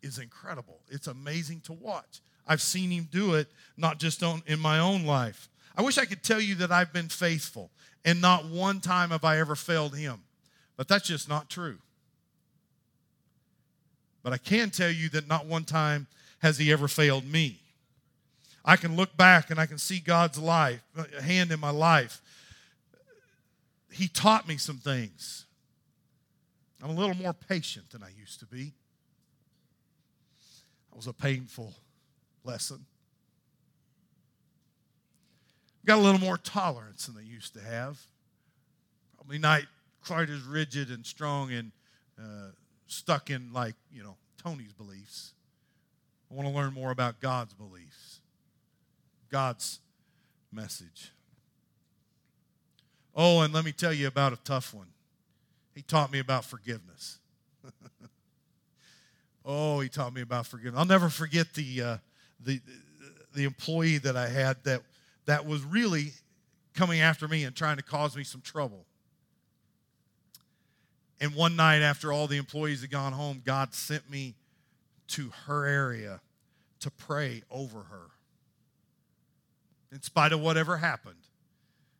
is 0.02 0.18
incredible. 0.18 0.80
It's 0.90 1.06
amazing 1.06 1.62
to 1.62 1.72
watch. 1.72 2.20
I've 2.46 2.60
seen 2.60 2.90
Him 2.90 3.08
do 3.10 3.34
it, 3.34 3.48
not 3.78 3.98
just 3.98 4.22
on, 4.22 4.42
in 4.46 4.60
my 4.60 4.78
own 4.78 5.04
life, 5.04 5.48
I 5.76 5.82
wish 5.82 5.98
I 5.98 6.04
could 6.04 6.22
tell 6.22 6.40
you 6.40 6.56
that 6.56 6.70
I've 6.70 6.92
been 6.92 7.08
faithful 7.08 7.70
and 8.04 8.20
not 8.20 8.44
one 8.44 8.80
time 8.80 9.10
have 9.10 9.24
I 9.24 9.38
ever 9.38 9.54
failed 9.54 9.96
him. 9.96 10.20
But 10.76 10.88
that's 10.88 11.06
just 11.06 11.28
not 11.28 11.48
true. 11.48 11.78
But 14.22 14.32
I 14.32 14.36
can 14.36 14.70
tell 14.70 14.90
you 14.90 15.08
that 15.10 15.28
not 15.28 15.46
one 15.46 15.64
time 15.64 16.06
has 16.40 16.58
he 16.58 16.72
ever 16.72 16.88
failed 16.88 17.24
me. 17.24 17.60
I 18.64 18.76
can 18.76 18.94
look 18.94 19.16
back 19.16 19.50
and 19.50 19.58
I 19.58 19.66
can 19.66 19.78
see 19.78 20.00
God's 20.00 20.38
life, 20.38 20.82
uh, 20.96 21.04
hand 21.22 21.50
in 21.50 21.60
my 21.60 21.70
life. 21.70 22.20
He 23.90 24.06
taught 24.06 24.46
me 24.46 24.58
some 24.58 24.76
things. 24.76 25.46
I'm 26.82 26.90
a 26.90 26.94
little 26.94 27.16
more 27.16 27.34
patient 27.34 27.90
than 27.90 28.02
I 28.02 28.08
used 28.18 28.40
to 28.40 28.46
be. 28.46 28.72
That 30.90 30.96
was 30.96 31.06
a 31.06 31.12
painful 31.12 31.74
lesson 32.44 32.86
got 35.90 35.98
a 35.98 36.02
little 36.02 36.20
more 36.20 36.36
tolerance 36.36 37.06
than 37.06 37.16
I 37.16 37.26
used 37.26 37.54
to 37.54 37.60
have. 37.60 38.00
Probably 39.16 39.38
not 39.38 39.62
quite 40.06 40.30
as 40.30 40.42
rigid 40.42 40.90
and 40.90 41.04
strong 41.04 41.52
and 41.52 41.72
uh, 42.18 42.50
stuck 42.86 43.30
in 43.30 43.52
like, 43.52 43.74
you 43.92 44.02
know, 44.02 44.16
Tony's 44.42 44.72
beliefs. 44.72 45.32
I 46.30 46.34
want 46.34 46.48
to 46.48 46.54
learn 46.54 46.72
more 46.72 46.90
about 46.90 47.20
God's 47.20 47.54
beliefs, 47.54 48.20
God's 49.30 49.80
message. 50.52 51.10
Oh, 53.14 53.40
and 53.40 53.52
let 53.52 53.64
me 53.64 53.72
tell 53.72 53.92
you 53.92 54.06
about 54.06 54.32
a 54.32 54.38
tough 54.44 54.72
one. 54.72 54.86
He 55.80 55.84
taught 55.84 56.12
me 56.12 56.18
about 56.18 56.44
forgiveness. 56.44 57.20
oh, 59.46 59.80
he 59.80 59.88
taught 59.88 60.12
me 60.12 60.20
about 60.20 60.46
forgiveness. 60.46 60.78
I'll 60.78 60.84
never 60.84 61.08
forget 61.08 61.54
the, 61.54 61.82
uh, 61.82 61.96
the, 62.38 62.60
the 63.34 63.44
employee 63.44 63.96
that 63.96 64.14
I 64.14 64.28
had 64.28 64.62
that 64.64 64.82
that 65.24 65.46
was 65.46 65.64
really 65.64 66.12
coming 66.74 67.00
after 67.00 67.26
me 67.26 67.44
and 67.44 67.56
trying 67.56 67.78
to 67.78 67.82
cause 67.82 68.14
me 68.14 68.24
some 68.24 68.42
trouble. 68.42 68.84
And 71.18 71.34
one 71.34 71.56
night, 71.56 71.80
after 71.80 72.12
all 72.12 72.26
the 72.26 72.36
employees 72.36 72.82
had 72.82 72.90
gone 72.90 73.14
home, 73.14 73.40
God 73.42 73.72
sent 73.72 74.10
me 74.10 74.34
to 75.08 75.32
her 75.46 75.64
area 75.64 76.20
to 76.80 76.90
pray 76.90 77.42
over 77.50 77.84
her. 77.84 78.08
In 79.90 80.02
spite 80.02 80.32
of 80.32 80.40
whatever 80.42 80.76
happened, 80.76 81.24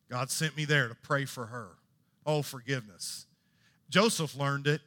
God 0.07 0.29
sent 0.29 0.55
me 0.55 0.65
there 0.65 0.87
to 0.87 0.93
pray 0.93 1.25
for 1.25 1.47
her. 1.47 1.69
Oh, 2.27 2.43
forgiveness. 2.43 3.25
Joseph 3.91 4.35
learned 4.35 4.65
it, 4.67 4.81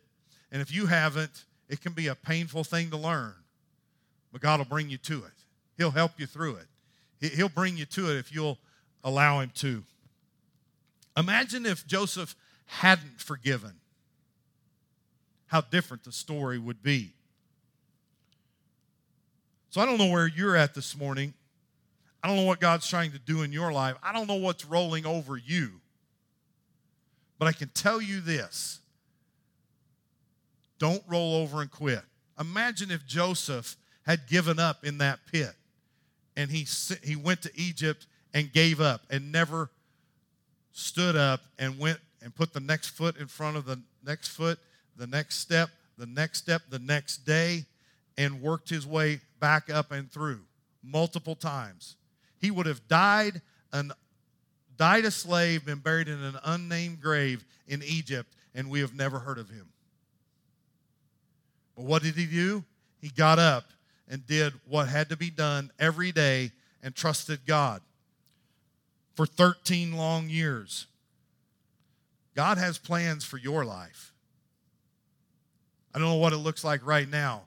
and 0.51 0.61
if 0.61 0.75
you 0.75 0.87
haven't, 0.87 1.45
it 1.69 1.81
can 1.81 1.93
be 1.93 2.09
a 2.09 2.15
painful 2.15 2.65
thing 2.65 2.91
to 2.91 2.97
learn. 2.97 3.35
but 4.33 4.41
God 4.41 4.59
will 4.59 4.65
bring 4.65 4.91
you 4.91 4.99
to 4.99 5.19
it. 5.19 5.33
He'll 5.77 5.93
help 5.93 6.19
you 6.19 6.27
through 6.27 6.57
it. 6.57 7.35
He'll 7.35 7.49
bring 7.49 7.77
you 7.77 7.85
to 7.87 8.11
it 8.11 8.17
if 8.17 8.35
you'll 8.35 8.59
allow 9.05 9.39
Him 9.39 9.53
to. 9.57 9.85
Imagine 11.17 11.65
if 11.67 11.87
Joseph 11.87 12.35
hadn't 12.67 13.21
forgiven, 13.21 13.75
how 15.47 15.61
different 15.61 16.03
the 16.03 16.11
story 16.11 16.59
would 16.59 16.83
be. 16.83 17.13
So 19.71 19.81
I 19.81 19.87
don't 19.87 19.99
know 19.99 20.11
where 20.11 20.27
you're 20.27 20.57
at 20.57 20.75
this 20.75 20.97
morning. 20.97 21.35
I 22.23 22.27
don't 22.27 22.37
know 22.37 22.45
what 22.45 22.59
God's 22.59 22.89
trying 22.89 23.13
to 23.13 23.19
do 23.19 23.43
in 23.43 23.53
your 23.53 23.73
life. 23.73 23.97
I 24.03 24.13
don't 24.13 24.27
know 24.27 24.35
what's 24.35 24.65
rolling 24.65 25.07
over 25.07 25.37
you. 25.37 25.81
But 27.39 27.47
I 27.47 27.53
can 27.53 27.69
tell 27.69 28.01
you 28.01 28.21
this 28.21 28.81
don't 30.79 31.03
roll 31.09 31.37
over 31.37 31.61
and 31.61 31.71
quit. 31.71 32.03
Imagine 32.39 32.91
if 32.91 33.07
Joseph 33.07 33.77
had 34.07 34.27
given 34.27 34.59
up 34.59 34.85
in 34.85 34.99
that 34.99 35.21
pit 35.31 35.53
and 36.37 36.51
he, 36.51 36.67
he 37.03 37.17
went 37.17 37.43
to 37.43 37.51
Egypt 37.55 38.07
and 38.33 38.53
gave 38.53 38.81
up 38.81 39.03
and 39.11 39.31
never 39.31 39.71
stood 40.73 41.17
up 41.17 41.41
and 41.59 41.79
went 41.79 41.99
and 42.23 42.35
put 42.35 42.53
the 42.53 42.61
next 42.61 42.89
foot 42.89 43.17
in 43.17 43.27
front 43.27 43.57
of 43.57 43.65
the 43.65 43.81
next 44.05 44.29
foot, 44.29 44.59
the 44.97 45.07
next 45.07 45.37
step, 45.37 45.71
the 45.97 46.07
next 46.07 46.39
step, 46.39 46.63
the 46.69 46.79
next 46.79 47.19
day, 47.19 47.65
and 48.19 48.43
worked 48.43 48.69
his 48.69 48.87
way 48.87 49.21
back 49.41 49.71
up 49.71 49.93
and 49.93 50.11
through 50.11 50.41
multiple 50.83 51.35
times. 51.35 51.97
He 52.41 52.51
would 52.51 52.67
have 52.67 52.87
died 52.89 53.41
an 53.73 53.93
died 54.77 55.05
a 55.05 55.11
slave, 55.11 55.65
been 55.65 55.79
buried 55.79 56.09
in 56.09 56.21
an 56.21 56.37
unnamed 56.45 57.01
grave 57.01 57.45
in 57.69 57.83
Egypt, 57.85 58.35
and 58.55 58.69
we 58.69 58.81
have 58.81 58.95
never 58.95 59.21
heard 59.21 59.39
of 59.39 59.49
him. 59.49 59.69
But 61.77 61.85
what 61.85 62.03
did 62.03 62.15
he 62.15 62.27
do? 62.27 62.65
He 63.01 63.09
got 63.09 63.39
up 63.39 63.65
and 64.09 64.27
did 64.27 64.53
what 64.69 64.89
had 64.89 65.09
to 65.09 65.17
be 65.17 65.31
done 65.31 65.71
every 65.79 66.13
day 66.13 66.53
and 66.83 66.95
trusted 66.95 67.41
God 67.47 67.81
for 69.15 69.27
13 69.27 69.93
long 69.93 70.29
years. 70.29 70.87
God 72.35 72.59
has 72.59 72.79
plans 72.79 73.25
for 73.25 73.39
your 73.39 73.65
life. 73.65 74.13
I 75.95 75.99
don't 75.99 76.09
know 76.09 76.17
what 76.17 76.33
it 76.33 76.39
looks 76.39 76.65
like 76.65 76.85
right 76.85 77.09
now, 77.09 77.43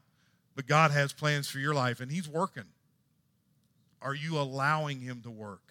but 0.55 0.65
God 0.65 0.91
has 0.91 1.11
plans 1.11 1.49
for 1.49 1.59
your 1.59 1.73
life, 1.73 1.99
and 1.99 2.09
He's 2.09 2.29
working. 2.29 2.63
Are 4.01 4.15
you 4.15 4.39
allowing 4.39 5.01
Him 5.01 5.21
to 5.23 5.29
work? 5.29 5.61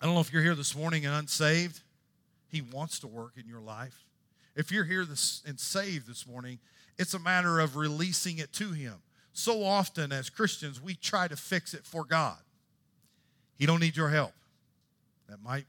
I 0.00 0.06
don't 0.06 0.14
know 0.14 0.20
if 0.20 0.32
you're 0.32 0.42
here 0.42 0.54
this 0.54 0.76
morning 0.76 1.06
and 1.06 1.14
unsaved. 1.14 1.80
He 2.48 2.60
wants 2.60 2.98
to 3.00 3.06
work 3.06 3.32
in 3.36 3.48
your 3.48 3.60
life. 3.60 4.04
If 4.58 4.72
you're 4.72 4.84
here 4.84 5.04
this, 5.04 5.40
and 5.46 5.58
saved 5.58 6.08
this 6.08 6.26
morning, 6.26 6.58
it's 6.98 7.14
a 7.14 7.18
matter 7.20 7.60
of 7.60 7.76
releasing 7.76 8.38
it 8.38 8.52
to 8.54 8.72
Him. 8.72 8.94
So 9.32 9.62
often 9.62 10.10
as 10.10 10.28
Christians, 10.30 10.82
we 10.82 10.94
try 10.94 11.28
to 11.28 11.36
fix 11.36 11.74
it 11.74 11.86
for 11.86 12.04
God. 12.04 12.38
He 13.56 13.66
don't 13.66 13.78
need 13.78 13.96
your 13.96 14.08
help. 14.08 14.32
That 15.28 15.40
might 15.44 15.66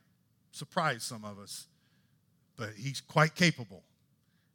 surprise 0.52 1.04
some 1.04 1.24
of 1.24 1.38
us, 1.38 1.68
but 2.58 2.70
He's 2.76 3.00
quite 3.00 3.36
capable 3.36 3.84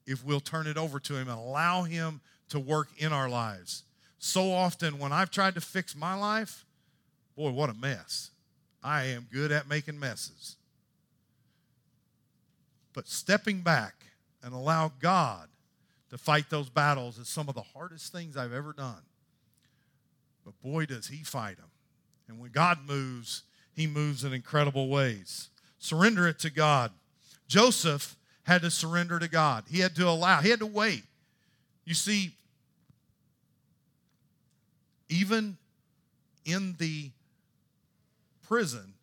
if 0.04 0.24
we'll 0.24 0.40
turn 0.40 0.66
it 0.66 0.76
over 0.76 0.98
to 0.98 1.14
Him 1.14 1.28
and 1.28 1.38
allow 1.38 1.84
Him 1.84 2.20
to 2.48 2.58
work 2.58 2.88
in 2.98 3.12
our 3.12 3.28
lives. 3.28 3.84
So 4.18 4.50
often 4.50 4.98
when 4.98 5.12
I've 5.12 5.30
tried 5.30 5.54
to 5.54 5.60
fix 5.60 5.94
my 5.94 6.14
life, 6.14 6.64
boy, 7.36 7.52
what 7.52 7.70
a 7.70 7.74
mess. 7.74 8.32
I 8.82 9.04
am 9.04 9.28
good 9.32 9.52
at 9.52 9.68
making 9.68 10.00
messes. 10.00 10.56
But 12.92 13.06
stepping 13.06 13.60
back 13.60 14.03
and 14.44 14.54
allow 14.54 14.92
God 15.00 15.48
to 16.10 16.18
fight 16.18 16.50
those 16.50 16.68
battles 16.68 17.18
is 17.18 17.28
some 17.28 17.48
of 17.48 17.54
the 17.54 17.62
hardest 17.62 18.12
things 18.12 18.36
I've 18.36 18.52
ever 18.52 18.72
done. 18.72 19.02
But 20.44 20.60
boy, 20.62 20.86
does 20.86 21.08
He 21.08 21.24
fight 21.24 21.56
them. 21.56 21.70
And 22.28 22.38
when 22.38 22.50
God 22.50 22.80
moves, 22.86 23.42
He 23.72 23.86
moves 23.86 24.22
in 24.22 24.32
incredible 24.32 24.88
ways. 24.88 25.48
Surrender 25.78 26.28
it 26.28 26.38
to 26.40 26.50
God. 26.50 26.92
Joseph 27.48 28.16
had 28.44 28.62
to 28.62 28.70
surrender 28.70 29.18
to 29.18 29.28
God, 29.28 29.64
he 29.68 29.80
had 29.80 29.96
to 29.96 30.06
allow, 30.06 30.40
he 30.40 30.50
had 30.50 30.60
to 30.60 30.66
wait. 30.66 31.02
You 31.84 31.94
see, 31.94 32.32
even 35.08 35.56
in 36.44 36.76
the 36.78 37.10
prison, 38.46 38.94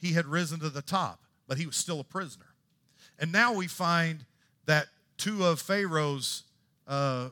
he 0.00 0.12
had 0.12 0.26
risen 0.26 0.60
to 0.60 0.70
the 0.70 0.82
top, 0.82 1.20
but 1.46 1.58
he 1.58 1.66
was 1.66 1.76
still 1.76 2.00
a 2.00 2.04
prisoner. 2.04 2.46
And 3.18 3.30
now 3.30 3.52
we 3.52 3.66
find 3.66 4.24
that 4.70 4.86
two 5.16 5.44
of 5.44 5.60
Pharaoh's 5.60 6.44
uh, 6.86 7.30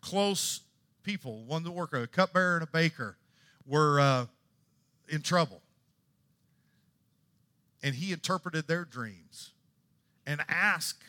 close 0.00 0.62
people, 1.04 1.44
one 1.44 1.62
the 1.62 1.70
worker, 1.70 2.02
a 2.02 2.08
cupbearer 2.08 2.56
and 2.56 2.64
a 2.64 2.66
baker, 2.66 3.16
were 3.64 4.00
uh, 4.00 4.26
in 5.08 5.22
trouble. 5.22 5.62
And 7.80 7.94
he 7.94 8.12
interpreted 8.12 8.66
their 8.66 8.84
dreams 8.84 9.52
and 10.26 10.40
asked 10.48 11.04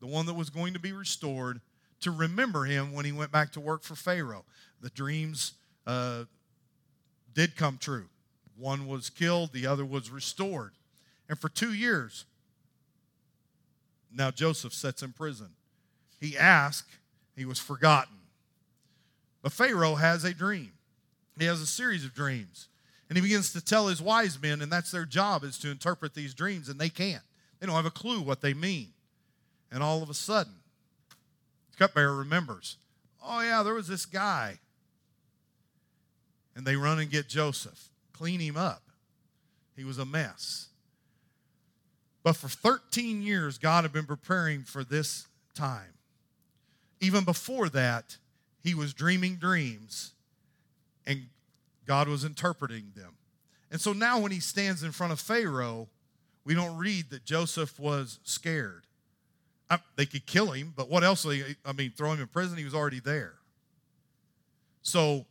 the 0.00 0.08
one 0.08 0.26
that 0.26 0.34
was 0.34 0.50
going 0.50 0.72
to 0.72 0.80
be 0.80 0.90
restored 0.90 1.60
to 2.00 2.10
remember 2.10 2.64
him 2.64 2.92
when 2.92 3.04
he 3.04 3.12
went 3.12 3.30
back 3.30 3.52
to 3.52 3.60
work 3.60 3.84
for 3.84 3.94
Pharaoh. 3.94 4.44
The 4.80 4.90
dreams 4.90 5.52
uh, 5.86 6.24
did 7.32 7.54
come 7.54 7.78
true. 7.78 8.06
One 8.58 8.88
was 8.88 9.10
killed, 9.10 9.52
the 9.52 9.68
other 9.68 9.84
was 9.84 10.10
restored. 10.10 10.72
And 11.28 11.38
for 11.38 11.48
two 11.48 11.72
years, 11.72 12.24
now 14.12 14.30
Joseph 14.30 14.72
sits 14.72 15.02
in 15.02 15.12
prison. 15.12 15.50
He 16.20 16.36
asked, 16.36 16.90
he 17.36 17.44
was 17.44 17.58
forgotten. 17.58 18.16
But 19.42 19.52
Pharaoh 19.52 19.96
has 19.96 20.24
a 20.24 20.32
dream. 20.32 20.72
He 21.38 21.44
has 21.44 21.60
a 21.60 21.66
series 21.66 22.04
of 22.04 22.14
dreams. 22.14 22.68
And 23.08 23.16
he 23.16 23.22
begins 23.22 23.52
to 23.52 23.60
tell 23.64 23.86
his 23.86 24.02
wise 24.02 24.40
men, 24.40 24.62
and 24.62 24.72
that's 24.72 24.90
their 24.90 25.04
job, 25.04 25.44
is 25.44 25.58
to 25.58 25.70
interpret 25.70 26.14
these 26.14 26.34
dreams, 26.34 26.68
and 26.68 26.80
they 26.80 26.88
can't. 26.88 27.22
They 27.60 27.66
don't 27.66 27.76
have 27.76 27.86
a 27.86 27.90
clue 27.90 28.20
what 28.20 28.40
they 28.40 28.54
mean. 28.54 28.88
And 29.70 29.82
all 29.82 30.02
of 30.02 30.10
a 30.10 30.14
sudden, 30.14 30.54
the 31.70 31.76
cupbearer 31.76 32.16
remembers, 32.16 32.76
oh, 33.24 33.40
yeah, 33.40 33.62
there 33.62 33.74
was 33.74 33.88
this 33.88 34.06
guy. 34.06 34.58
And 36.56 36.66
they 36.66 36.76
run 36.76 36.98
and 36.98 37.10
get 37.10 37.28
Joseph, 37.28 37.90
clean 38.12 38.40
him 38.40 38.56
up. 38.56 38.82
He 39.76 39.84
was 39.84 39.98
a 39.98 40.06
mess. 40.06 40.68
But 42.26 42.34
for 42.34 42.48
13 42.48 43.22
years, 43.22 43.56
God 43.56 43.84
had 43.84 43.92
been 43.92 44.04
preparing 44.04 44.64
for 44.64 44.82
this 44.82 45.28
time. 45.54 45.94
Even 47.00 47.22
before 47.22 47.68
that, 47.68 48.16
he 48.64 48.74
was 48.74 48.92
dreaming 48.92 49.36
dreams 49.36 50.10
and 51.06 51.26
God 51.86 52.08
was 52.08 52.24
interpreting 52.24 52.90
them. 52.96 53.14
And 53.70 53.80
so 53.80 53.92
now, 53.92 54.18
when 54.18 54.32
he 54.32 54.40
stands 54.40 54.82
in 54.82 54.90
front 54.90 55.12
of 55.12 55.20
Pharaoh, 55.20 55.86
we 56.44 56.52
don't 56.52 56.76
read 56.76 57.10
that 57.10 57.24
Joseph 57.24 57.78
was 57.78 58.18
scared. 58.24 58.88
I, 59.70 59.78
they 59.94 60.04
could 60.04 60.26
kill 60.26 60.50
him, 60.50 60.74
but 60.76 60.90
what 60.90 61.04
else? 61.04 61.24
I 61.24 61.72
mean, 61.74 61.92
throw 61.92 62.10
him 62.10 62.20
in 62.20 62.26
prison. 62.26 62.58
He 62.58 62.64
was 62.64 62.74
already 62.74 62.98
there. 62.98 63.34
So, 64.82 65.26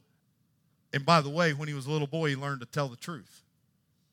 and 0.94 1.06
by 1.06 1.20
the 1.20 1.30
way, 1.30 1.52
when 1.52 1.68
he 1.68 1.74
was 1.74 1.88
a 1.88 1.92
little 1.92 2.08
boy, 2.08 2.30
he 2.30 2.36
learned 2.38 2.62
to 2.62 2.66
tell 2.66 2.88
the 2.88 2.96
truth 2.96 3.42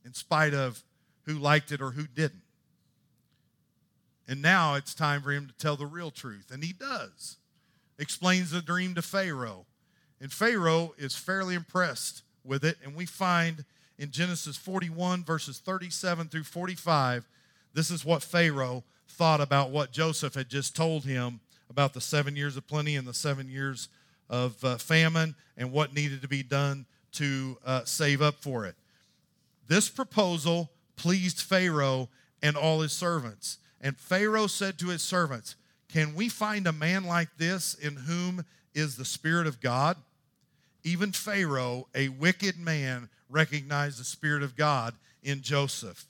in 0.05 0.15
spite 0.15 0.53
of 0.53 0.83
who 1.27 1.35
liked 1.35 1.71
it 1.71 1.81
or 1.81 1.93
who 1.93 2.09
didn't. 2.09 2.43
And 4.33 4.41
now 4.41 4.77
it's 4.77 4.95
time 4.95 5.21
for 5.21 5.31
him 5.31 5.47
to 5.47 5.53
tell 5.53 5.77
the 5.77 5.85
real 5.85 6.11
truth, 6.11 6.51
and 6.51 6.65
he 6.65 6.73
does 6.73 7.37
explains 7.99 8.51
the 8.51 8.63
dream 8.63 8.95
to 8.95 9.03
Pharaoh. 9.03 9.67
And 10.23 10.33
Pharaoh 10.33 10.95
is 10.97 11.15
fairly 11.15 11.55
impressed 11.55 12.23
with 12.43 12.65
it. 12.65 12.79
And 12.83 12.95
we 12.95 13.05
find 13.05 13.67
in 13.99 14.11
Genesis 14.11 14.57
41, 14.57 15.23
verses 15.23 15.59
37 15.59 16.29
through 16.29 16.45
45, 16.45 17.29
this 17.75 17.91
is 17.91 18.07
what 18.07 18.23
Pharaoh 18.23 18.85
thought 19.07 19.43
about 19.43 19.69
what 19.69 19.93
Joseph 19.93 20.33
had 20.33 20.49
just 20.49 20.75
told 20.75 21.05
him 21.05 21.41
about 21.69 21.93
the 21.93 22.01
seven 22.01 22.35
years 22.35 22.57
of 22.57 22.67
plenty 22.67 22.97
and 22.97 23.07
the 23.07 23.13
seven 23.13 23.51
years 23.51 23.91
of 24.31 24.65
uh, 24.65 24.79
famine 24.79 25.35
and 25.59 25.71
what 25.73 25.93
needed 25.93 26.23
to 26.23 26.29
be 26.29 26.43
done 26.43 26.87
to 27.13 27.59
uh, 27.67 27.85
save 27.85 28.23
up 28.23 28.37
for 28.37 28.65
it. 28.65 28.77
This 29.69 29.91
proposal 29.91 30.71
pleased 30.97 31.43
Pharaoh 31.43 32.09
and 32.43 32.57
all 32.57 32.81
his 32.81 32.93
servants. 32.93 33.59
And 33.83 33.97
Pharaoh 33.97 34.47
said 34.47 34.79
to 34.79 34.89
his 34.89 35.03
servants, 35.03 35.57
can 35.89 36.15
we 36.15 36.29
find 36.29 36.67
a 36.67 36.73
man 36.73 37.05
like 37.05 37.29
this 37.37 37.75
in 37.75 37.97
whom 37.97 38.47
is 38.75 38.97
the 38.97 39.05
Spirit 39.05 39.47
of 39.47 39.61
God? 39.61 39.97
Even 40.85 41.13
Pharaoh, 41.13 41.89
a 41.95 42.09
wicked 42.09 42.59
man, 42.59 43.11
recognized 43.29 44.01
the 44.01 44.05
Spirit 44.05 44.43
of 44.43 44.57
God 44.57 44.95
in 45.23 45.43
Joseph. 45.43 46.07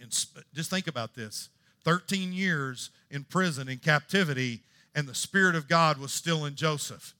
And 0.00 0.10
just 0.54 0.70
think 0.70 0.86
about 0.86 1.14
this 1.14 1.48
13 1.84 2.32
years 2.32 2.90
in 3.10 3.24
prison, 3.24 3.68
in 3.68 3.78
captivity, 3.78 4.60
and 4.94 5.08
the 5.08 5.14
Spirit 5.14 5.54
of 5.54 5.68
God 5.68 5.98
was 5.98 6.12
still 6.12 6.44
in 6.44 6.54
Joseph. 6.54 7.14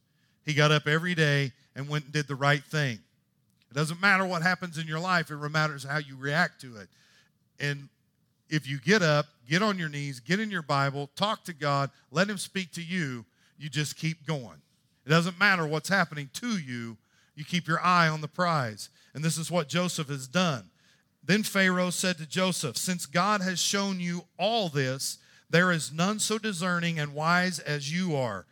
He 0.45 0.55
got 0.55 0.71
up 0.71 0.87
every 0.87 1.15
day 1.15 1.53
and 1.75 1.89
went 1.89 2.05
and 2.05 2.13
did 2.13 2.29
the 2.29 2.35
right 2.35 2.63
thing. 2.63 2.99
It 3.71 3.75
doesn't 3.75 4.01
matter 4.01 4.25
what 4.25 4.43
happens 4.43 4.79
in 4.79 4.87
your 4.87 4.99
life, 4.99 5.31
it 5.31 5.37
matters 5.37 5.85
how 5.85 5.99
you 5.99 6.17
react 6.17 6.61
to 6.63 6.77
it. 6.77 6.89
And 7.59 7.89
if 8.51 8.69
you 8.69 8.79
get 8.79 9.03
up, 9.03 9.27
get 9.49 9.63
on 9.63 9.79
your 9.79 9.89
knees, 9.89 10.21
get 10.21 10.41
in 10.41 10.51
your 10.51 10.63
Bible, 10.63 11.11
talk 11.17 11.45
to 11.45 11.53
God, 11.53 11.91
let 12.11 12.29
Him 12.29 12.39
speak 12.39 12.73
to 12.73 12.83
you, 12.83 13.25
you 13.59 13.69
just 13.69 13.97
keep 13.97 14.27
going. 14.27 14.61
It 15.07 15.11
doesn't 15.11 15.39
matter 15.39 15.67
what's 15.67 15.89
happening 15.89 16.29
to 16.35 16.59
you, 16.59 16.97
you 17.35 17.45
keep 17.45 17.67
your 17.67 17.81
eye 17.81 18.09
on 18.09 18.21
the 18.21 18.29
prize. 18.29 18.91
And 19.15 19.25
this 19.25 19.39
is 19.39 19.51
what 19.51 19.69
Joseph 19.69 20.09
has 20.09 20.29
done. 20.29 20.71
Then 21.25 21.43
Pharaoh 21.43 21.91
said 21.91 22.19
to 22.19 22.27
Joseph, 22.27 22.77
Since 22.77 23.07
God 23.07 23.41
has 23.41 23.61
shown 23.61 24.01
you 24.01 24.25
all 24.39 24.69
this, 24.69 25.19
there 25.49 25.73
is 25.73 25.93
none 25.93 26.19
so 26.19 26.39
discerning 26.39 26.99
and 26.99 27.15
wise 27.15 27.59
as 27.59 27.93
you 27.93 28.17
are. 28.17 28.47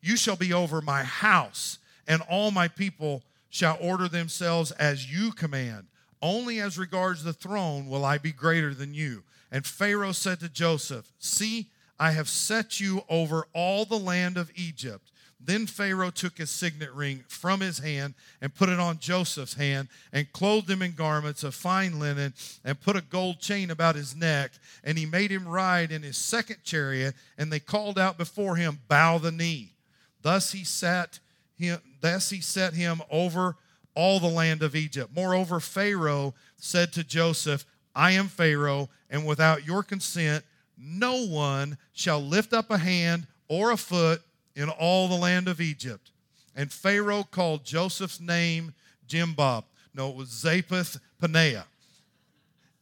You 0.00 0.16
shall 0.16 0.36
be 0.36 0.52
over 0.52 0.80
my 0.80 1.02
house, 1.02 1.78
and 2.06 2.22
all 2.22 2.50
my 2.50 2.68
people 2.68 3.22
shall 3.50 3.78
order 3.80 4.08
themselves 4.08 4.70
as 4.72 5.12
you 5.12 5.32
command. 5.32 5.86
Only 6.20 6.60
as 6.60 6.78
regards 6.78 7.22
the 7.22 7.32
throne 7.32 7.88
will 7.88 8.04
I 8.04 8.18
be 8.18 8.32
greater 8.32 8.74
than 8.74 8.94
you. 8.94 9.22
And 9.50 9.66
Pharaoh 9.66 10.12
said 10.12 10.40
to 10.40 10.48
Joseph, 10.48 11.12
See, 11.18 11.68
I 11.98 12.12
have 12.12 12.28
set 12.28 12.80
you 12.80 13.02
over 13.08 13.46
all 13.52 13.84
the 13.84 13.98
land 13.98 14.36
of 14.36 14.50
Egypt. 14.54 15.10
Then 15.40 15.66
Pharaoh 15.66 16.10
took 16.10 16.38
his 16.38 16.50
signet 16.50 16.92
ring 16.92 17.24
from 17.28 17.60
his 17.60 17.78
hand 17.78 18.14
and 18.40 18.54
put 18.54 18.68
it 18.68 18.80
on 18.80 18.98
Joseph's 18.98 19.54
hand 19.54 19.88
and 20.12 20.32
clothed 20.32 20.68
him 20.68 20.82
in 20.82 20.92
garments 20.92 21.44
of 21.44 21.54
fine 21.54 22.00
linen 22.00 22.34
and 22.64 22.80
put 22.80 22.96
a 22.96 23.00
gold 23.00 23.38
chain 23.38 23.70
about 23.70 23.94
his 23.94 24.16
neck. 24.16 24.50
And 24.82 24.98
he 24.98 25.06
made 25.06 25.30
him 25.30 25.46
ride 25.46 25.92
in 25.92 26.02
his 26.02 26.16
second 26.16 26.64
chariot. 26.64 27.14
And 27.36 27.52
they 27.52 27.60
called 27.60 27.98
out 27.98 28.18
before 28.18 28.56
him, 28.56 28.80
Bow 28.88 29.18
the 29.18 29.30
knee. 29.30 29.74
Thus 30.22 30.52
he 30.52 30.64
sat 30.64 31.20
him, 31.56 31.80
thus 32.00 32.30
he 32.30 32.40
set 32.40 32.74
him 32.74 33.00
over 33.10 33.56
all 33.94 34.18
the 34.18 34.26
land 34.26 34.62
of 34.62 34.74
Egypt. 34.74 35.10
Moreover, 35.14 35.60
Pharaoh 35.60 36.34
said 36.56 36.92
to 36.92 37.04
Joseph, 37.04 37.64
I 37.98 38.12
am 38.12 38.28
Pharaoh, 38.28 38.90
and 39.10 39.26
without 39.26 39.66
your 39.66 39.82
consent, 39.82 40.44
no 40.78 41.26
one 41.26 41.78
shall 41.92 42.20
lift 42.20 42.52
up 42.52 42.70
a 42.70 42.78
hand 42.78 43.26
or 43.48 43.72
a 43.72 43.76
foot 43.76 44.22
in 44.54 44.68
all 44.68 45.08
the 45.08 45.16
land 45.16 45.48
of 45.48 45.60
Egypt. 45.60 46.12
And 46.54 46.72
Pharaoh 46.72 47.24
called 47.24 47.64
Joseph's 47.64 48.20
name 48.20 48.72
Jimbob. 49.08 49.64
No, 49.92 50.10
it 50.10 50.14
was 50.14 50.28
Zapheth 50.28 51.00
Paneah. 51.20 51.64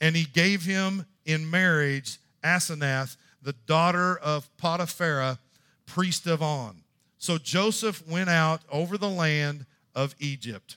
And 0.03 0.15
he 0.15 0.25
gave 0.25 0.67
him 0.67 1.07
in 1.25 1.51
marriage 1.51 2.19
Asenath, 2.45 3.17
the 3.41 3.55
daughter 3.65 4.19
of 4.19 4.55
Potiphera, 4.59 5.39
priest 5.87 6.27
of 6.27 6.43
On. 6.43 6.83
So 7.17 7.39
Joseph 7.39 8.07
went 8.07 8.29
out 8.29 8.61
over 8.71 8.99
the 8.99 9.09
land 9.09 9.65
of 9.95 10.15
Egypt. 10.19 10.77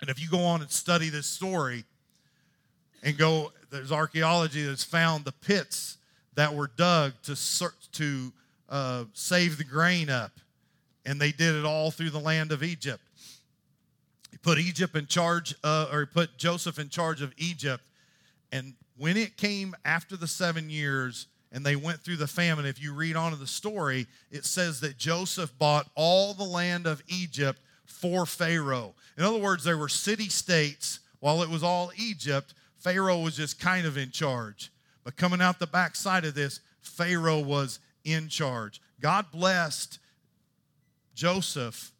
And 0.00 0.08
if 0.08 0.22
you 0.22 0.28
go 0.28 0.44
on 0.44 0.60
and 0.60 0.70
study 0.70 1.08
this 1.08 1.26
story 1.26 1.84
and 3.02 3.16
go, 3.18 3.52
there's 3.70 3.92
archaeology 3.92 4.62
that's 4.62 4.84
found 4.84 5.24
the 5.24 5.32
pits 5.32 5.98
that 6.34 6.54
were 6.54 6.70
dug 6.76 7.12
to, 7.24 7.36
to 7.92 8.32
uh, 8.68 9.04
save 9.12 9.58
the 9.58 9.64
grain 9.64 10.08
up. 10.08 10.32
And 11.04 11.20
they 11.20 11.32
did 11.32 11.54
it 11.54 11.64
all 11.64 11.90
through 11.90 12.10
the 12.10 12.20
land 12.20 12.52
of 12.52 12.62
Egypt. 12.62 13.02
He 14.30 14.38
put 14.38 14.58
Egypt 14.58 14.96
in 14.96 15.06
charge, 15.06 15.54
uh, 15.64 15.88
or 15.92 16.00
he 16.00 16.06
put 16.06 16.38
Joseph 16.38 16.78
in 16.78 16.88
charge 16.88 17.22
of 17.22 17.32
Egypt. 17.36 17.82
And 18.52 18.74
when 18.96 19.16
it 19.16 19.36
came 19.36 19.74
after 19.84 20.16
the 20.16 20.28
seven 20.28 20.70
years 20.70 21.26
and 21.50 21.66
they 21.66 21.76
went 21.76 22.00
through 22.00 22.16
the 22.16 22.26
famine, 22.26 22.64
if 22.64 22.80
you 22.80 22.94
read 22.94 23.16
on 23.16 23.32
in 23.32 23.40
the 23.40 23.46
story, 23.46 24.06
it 24.30 24.44
says 24.44 24.80
that 24.80 24.96
Joseph 24.96 25.52
bought 25.58 25.88
all 25.94 26.34
the 26.34 26.44
land 26.44 26.86
of 26.86 27.02
Egypt 27.08 27.60
for 27.84 28.24
Pharaoh. 28.24 28.94
In 29.18 29.24
other 29.24 29.38
words, 29.38 29.64
there 29.64 29.76
were 29.76 29.88
city 29.88 30.28
states 30.28 31.00
while 31.20 31.42
it 31.42 31.48
was 31.48 31.62
all 31.62 31.92
Egypt. 31.96 32.54
Pharaoh 32.82 33.20
was 33.20 33.36
just 33.36 33.60
kind 33.60 33.86
of 33.86 33.96
in 33.96 34.10
charge. 34.10 34.72
But 35.04 35.16
coming 35.16 35.40
out 35.40 35.58
the 35.58 35.66
backside 35.66 36.24
of 36.24 36.34
this, 36.34 36.60
Pharaoh 36.80 37.40
was 37.40 37.78
in 38.04 38.28
charge. 38.28 38.80
God 39.00 39.26
blessed 39.32 39.98
Joseph, 41.14 41.92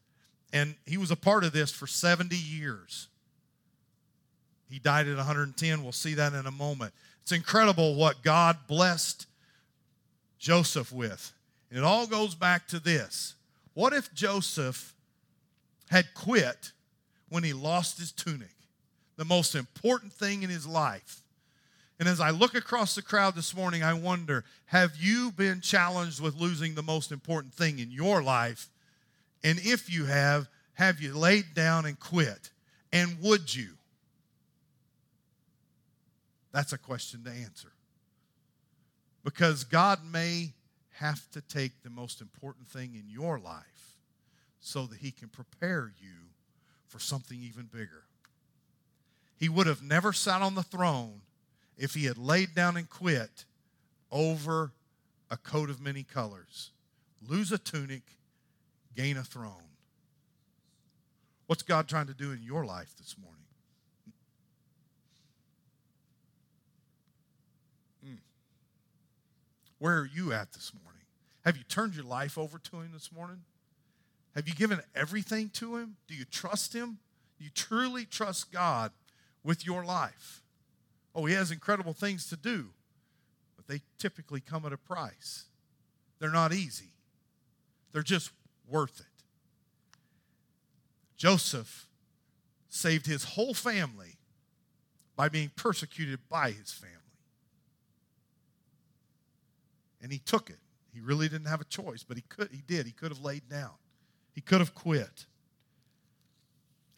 and 0.52 0.74
he 0.86 0.96
was 0.96 1.10
a 1.10 1.16
part 1.16 1.44
of 1.44 1.52
this 1.52 1.70
for 1.70 1.86
70 1.86 2.36
years. 2.36 3.08
He 4.68 4.78
died 4.78 5.06
at 5.06 5.16
110. 5.16 5.82
We'll 5.82 5.92
see 5.92 6.14
that 6.14 6.32
in 6.32 6.46
a 6.46 6.50
moment. 6.50 6.94
It's 7.22 7.32
incredible 7.32 7.94
what 7.94 8.22
God 8.22 8.56
blessed 8.66 9.26
Joseph 10.38 10.92
with. 10.92 11.32
And 11.70 11.78
it 11.78 11.84
all 11.84 12.06
goes 12.06 12.34
back 12.34 12.66
to 12.68 12.80
this. 12.80 13.34
What 13.74 13.92
if 13.92 14.12
Joseph 14.14 14.94
had 15.90 16.14
quit 16.14 16.72
when 17.28 17.44
he 17.44 17.52
lost 17.52 17.98
his 17.98 18.12
tunic, 18.12 18.54
the 19.16 19.24
most 19.24 19.54
important 19.54 20.12
thing 20.12 20.42
in 20.42 20.50
his 20.50 20.66
life? 20.66 21.22
And 21.98 22.08
as 22.08 22.20
I 22.20 22.30
look 22.30 22.54
across 22.54 22.94
the 22.94 23.02
crowd 23.02 23.34
this 23.34 23.54
morning, 23.54 23.82
I 23.82 23.94
wonder 23.94 24.44
have 24.66 24.96
you 24.96 25.30
been 25.30 25.60
challenged 25.60 26.20
with 26.20 26.34
losing 26.34 26.74
the 26.74 26.82
most 26.82 27.12
important 27.12 27.54
thing 27.54 27.78
in 27.78 27.90
your 27.90 28.22
life? 28.22 28.68
And 29.44 29.58
if 29.60 29.92
you 29.92 30.06
have, 30.06 30.48
have 30.74 31.00
you 31.00 31.16
laid 31.16 31.54
down 31.54 31.86
and 31.86 31.98
quit? 31.98 32.50
And 32.92 33.20
would 33.20 33.54
you? 33.54 33.70
That's 36.52 36.72
a 36.72 36.78
question 36.78 37.24
to 37.24 37.30
answer. 37.30 37.72
Because 39.24 39.64
God 39.64 40.00
may 40.04 40.52
have 40.94 41.30
to 41.32 41.40
take 41.40 41.82
the 41.82 41.90
most 41.90 42.20
important 42.20 42.68
thing 42.68 42.94
in 42.94 43.08
your 43.08 43.38
life 43.38 43.96
so 44.60 44.86
that 44.86 44.98
He 44.98 45.10
can 45.10 45.28
prepare 45.28 45.92
you 46.00 46.14
for 46.88 46.98
something 46.98 47.40
even 47.42 47.66
bigger. 47.66 48.04
He 49.42 49.48
would 49.48 49.66
have 49.66 49.82
never 49.82 50.12
sat 50.12 50.40
on 50.40 50.54
the 50.54 50.62
throne 50.62 51.22
if 51.76 51.94
he 51.94 52.04
had 52.04 52.16
laid 52.16 52.54
down 52.54 52.76
and 52.76 52.88
quit 52.88 53.44
over 54.08 54.70
a 55.32 55.36
coat 55.36 55.68
of 55.68 55.80
many 55.80 56.04
colors. 56.04 56.70
Lose 57.26 57.50
a 57.50 57.58
tunic, 57.58 58.02
gain 58.94 59.16
a 59.16 59.24
throne. 59.24 59.66
What's 61.48 61.64
God 61.64 61.88
trying 61.88 62.06
to 62.06 62.14
do 62.14 62.30
in 62.30 62.40
your 62.40 62.64
life 62.64 62.94
this 62.96 63.16
morning? 63.20 63.42
Mm. 68.06 68.18
Where 69.80 69.98
are 69.98 70.06
you 70.14 70.32
at 70.32 70.52
this 70.52 70.70
morning? 70.84 71.02
Have 71.44 71.56
you 71.56 71.64
turned 71.64 71.96
your 71.96 72.04
life 72.04 72.38
over 72.38 72.58
to 72.58 72.76
Him 72.76 72.90
this 72.92 73.10
morning? 73.10 73.40
Have 74.36 74.46
you 74.46 74.54
given 74.54 74.80
everything 74.94 75.50
to 75.54 75.78
Him? 75.78 75.96
Do 76.06 76.14
you 76.14 76.26
trust 76.26 76.72
Him? 76.72 76.98
Do 77.38 77.44
you 77.44 77.50
truly 77.52 78.04
trust 78.04 78.52
God 78.52 78.92
with 79.44 79.66
your 79.66 79.84
life? 79.84 80.42
Oh, 81.14 81.26
he 81.26 81.34
has 81.34 81.50
incredible 81.50 81.92
things 81.92 82.28
to 82.28 82.36
do, 82.36 82.70
but 83.56 83.66
they 83.66 83.82
typically 83.98 84.40
come 84.40 84.64
at 84.64 84.72
a 84.72 84.76
price. 84.76 85.44
They're 86.18 86.30
not 86.30 86.52
easy, 86.52 86.92
they're 87.92 88.02
just 88.02 88.30
worth 88.68 89.00
it. 89.00 89.06
Joseph 91.16 91.86
saved 92.68 93.06
his 93.06 93.24
whole 93.24 93.54
family 93.54 94.16
by 95.14 95.28
being 95.28 95.50
persecuted 95.54 96.18
by 96.28 96.50
his 96.50 96.72
family. 96.72 96.96
And 100.02 100.10
he 100.10 100.18
took 100.18 100.50
it. 100.50 100.58
He 100.92 101.00
really 101.00 101.28
didn't 101.28 101.46
have 101.46 101.60
a 101.60 101.64
choice, 101.64 102.02
but 102.02 102.16
he 102.16 102.24
could 102.28 102.48
he 102.50 102.62
did. 102.66 102.86
He 102.86 102.92
could 102.92 103.10
have 103.10 103.20
laid 103.20 103.48
down. 103.48 103.70
He 104.34 104.40
could 104.40 104.58
have 104.58 104.74
quit. 104.74 105.26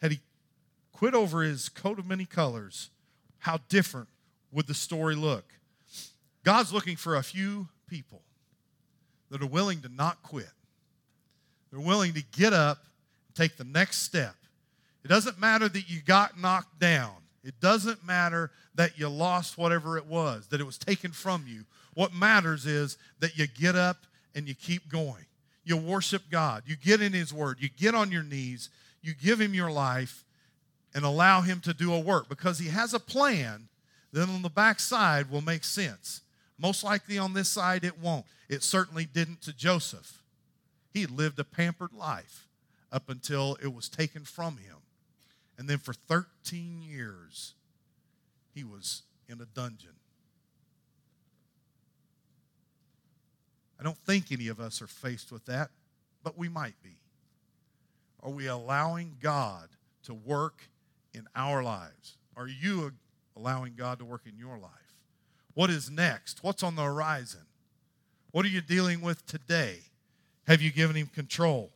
Had 0.01 0.11
he 0.11 0.19
quit 0.95 1.13
over 1.13 1.41
his 1.41 1.67
coat 1.67 1.99
of 1.99 2.05
many 2.05 2.23
colors, 2.23 2.89
how 3.39 3.59
different 3.67 4.07
would 4.51 4.65
the 4.65 4.73
story 4.73 5.13
look? 5.13 5.43
God's 6.45 6.71
looking 6.71 6.95
for 6.95 7.17
a 7.17 7.23
few 7.23 7.67
people 7.89 8.21
that 9.29 9.41
are 9.41 9.47
willing 9.47 9.81
to 9.81 9.89
not 9.89 10.23
quit. 10.23 10.49
They're 11.69 11.81
willing 11.81 12.13
to 12.13 12.23
get 12.37 12.53
up 12.53 12.85
and 13.27 13.35
take 13.35 13.57
the 13.57 13.65
next 13.65 14.03
step. 14.03 14.35
It 15.03 15.09
doesn't 15.09 15.37
matter 15.37 15.67
that 15.67 15.89
you 15.89 16.01
got 16.01 16.39
knocked 16.39 16.79
down. 16.79 17.15
It 17.43 17.59
doesn't 17.59 18.05
matter 18.05 18.51
that 18.75 18.97
you 18.97 19.09
lost 19.09 19.57
whatever 19.57 19.97
it 19.97 20.05
was, 20.05 20.47
that 20.47 20.61
it 20.61 20.65
was 20.65 20.77
taken 20.77 21.11
from 21.11 21.43
you. 21.45 21.65
What 21.93 22.13
matters 22.13 22.65
is 22.65 22.97
that 23.19 23.37
you 23.37 23.47
get 23.47 23.75
up 23.75 23.97
and 24.33 24.47
you 24.47 24.55
keep 24.55 24.89
going. 24.89 25.25
You 25.65 25.75
worship 25.75 26.23
God. 26.31 26.63
You 26.65 26.77
get 26.77 27.01
in 27.01 27.11
His 27.11 27.33
Word. 27.33 27.57
You 27.59 27.67
get 27.69 27.95
on 27.95 28.11
your 28.13 28.23
knees. 28.23 28.69
You 29.01 29.13
give 29.13 29.41
Him 29.41 29.53
your 29.53 29.71
life 29.71 30.24
and 30.95 31.05
allow 31.05 31.41
Him 31.41 31.59
to 31.59 31.73
do 31.73 31.93
a 31.93 31.99
work 31.99 32.27
because 32.27 32.57
He 32.57 32.69
has 32.69 32.95
a 32.95 32.99
plan. 32.99 33.67
Then 34.11 34.29
on 34.29 34.41
the 34.41 34.49
back 34.49 34.79
side 34.79 35.29
will 35.29 35.41
make 35.41 35.63
sense. 35.63 36.21
Most 36.57 36.83
likely 36.83 37.17
on 37.17 37.33
this 37.33 37.49
side, 37.49 37.83
it 37.83 37.99
won't. 37.99 38.25
It 38.49 38.63
certainly 38.63 39.05
didn't 39.05 39.41
to 39.41 39.53
Joseph. 39.53 40.23
He 40.93 41.05
lived 41.05 41.37
a 41.37 41.43
pampered 41.43 41.93
life 41.93 42.47
up 42.91 43.09
until 43.09 43.57
it 43.61 43.73
was 43.73 43.89
taken 43.89 44.23
from 44.23 44.57
him. 44.57 44.77
And 45.57 45.67
then 45.69 45.79
for 45.79 45.93
13 45.93 46.81
years, 46.81 47.53
he 48.53 48.63
was 48.63 49.03
in 49.27 49.41
a 49.41 49.45
dungeon. 49.45 49.95
I 53.77 53.83
don't 53.83 53.97
think 53.97 54.31
any 54.31 54.47
of 54.47 54.61
us 54.61 54.81
are 54.81 54.87
faced 54.87 55.31
with 55.33 55.45
that, 55.45 55.71
but 56.23 56.37
we 56.37 56.47
might 56.47 56.81
be. 56.81 56.95
Are 58.23 58.31
we 58.31 58.47
allowing 58.47 59.17
God 59.21 59.67
to 60.03 60.13
work 60.13 60.69
in 61.15 61.27
our 61.35 61.63
lives? 61.63 62.17
Are 62.35 62.47
you 62.47 62.91
allowing 63.35 63.73
God 63.75 63.99
to 63.99 64.05
work 64.05 64.23
in 64.25 64.37
your 64.37 64.57
life? 64.57 64.71
What 65.53 65.69
is 65.69 65.89
next? 65.89 66.43
What's 66.43 66.61
on 66.61 66.75
the 66.75 66.83
horizon? 66.83 67.45
What 68.31 68.45
are 68.45 68.49
you 68.49 68.61
dealing 68.61 69.01
with 69.01 69.25
today? 69.25 69.79
Have 70.47 70.61
you 70.61 70.71
given 70.71 70.95
him 70.95 71.07
control? 71.07 71.71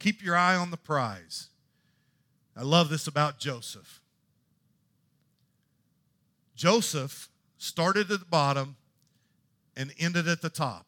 Keep 0.00 0.22
your 0.22 0.36
eye 0.36 0.56
on 0.56 0.70
the 0.70 0.76
prize. 0.76 1.48
I 2.56 2.62
love 2.62 2.88
this 2.88 3.06
about 3.06 3.38
Joseph. 3.38 4.00
Joseph 6.56 7.28
started 7.56 8.10
at 8.10 8.20
the 8.20 8.26
bottom 8.26 8.76
and 9.76 9.92
ended 9.98 10.28
at 10.28 10.42
the 10.42 10.50
top, 10.50 10.86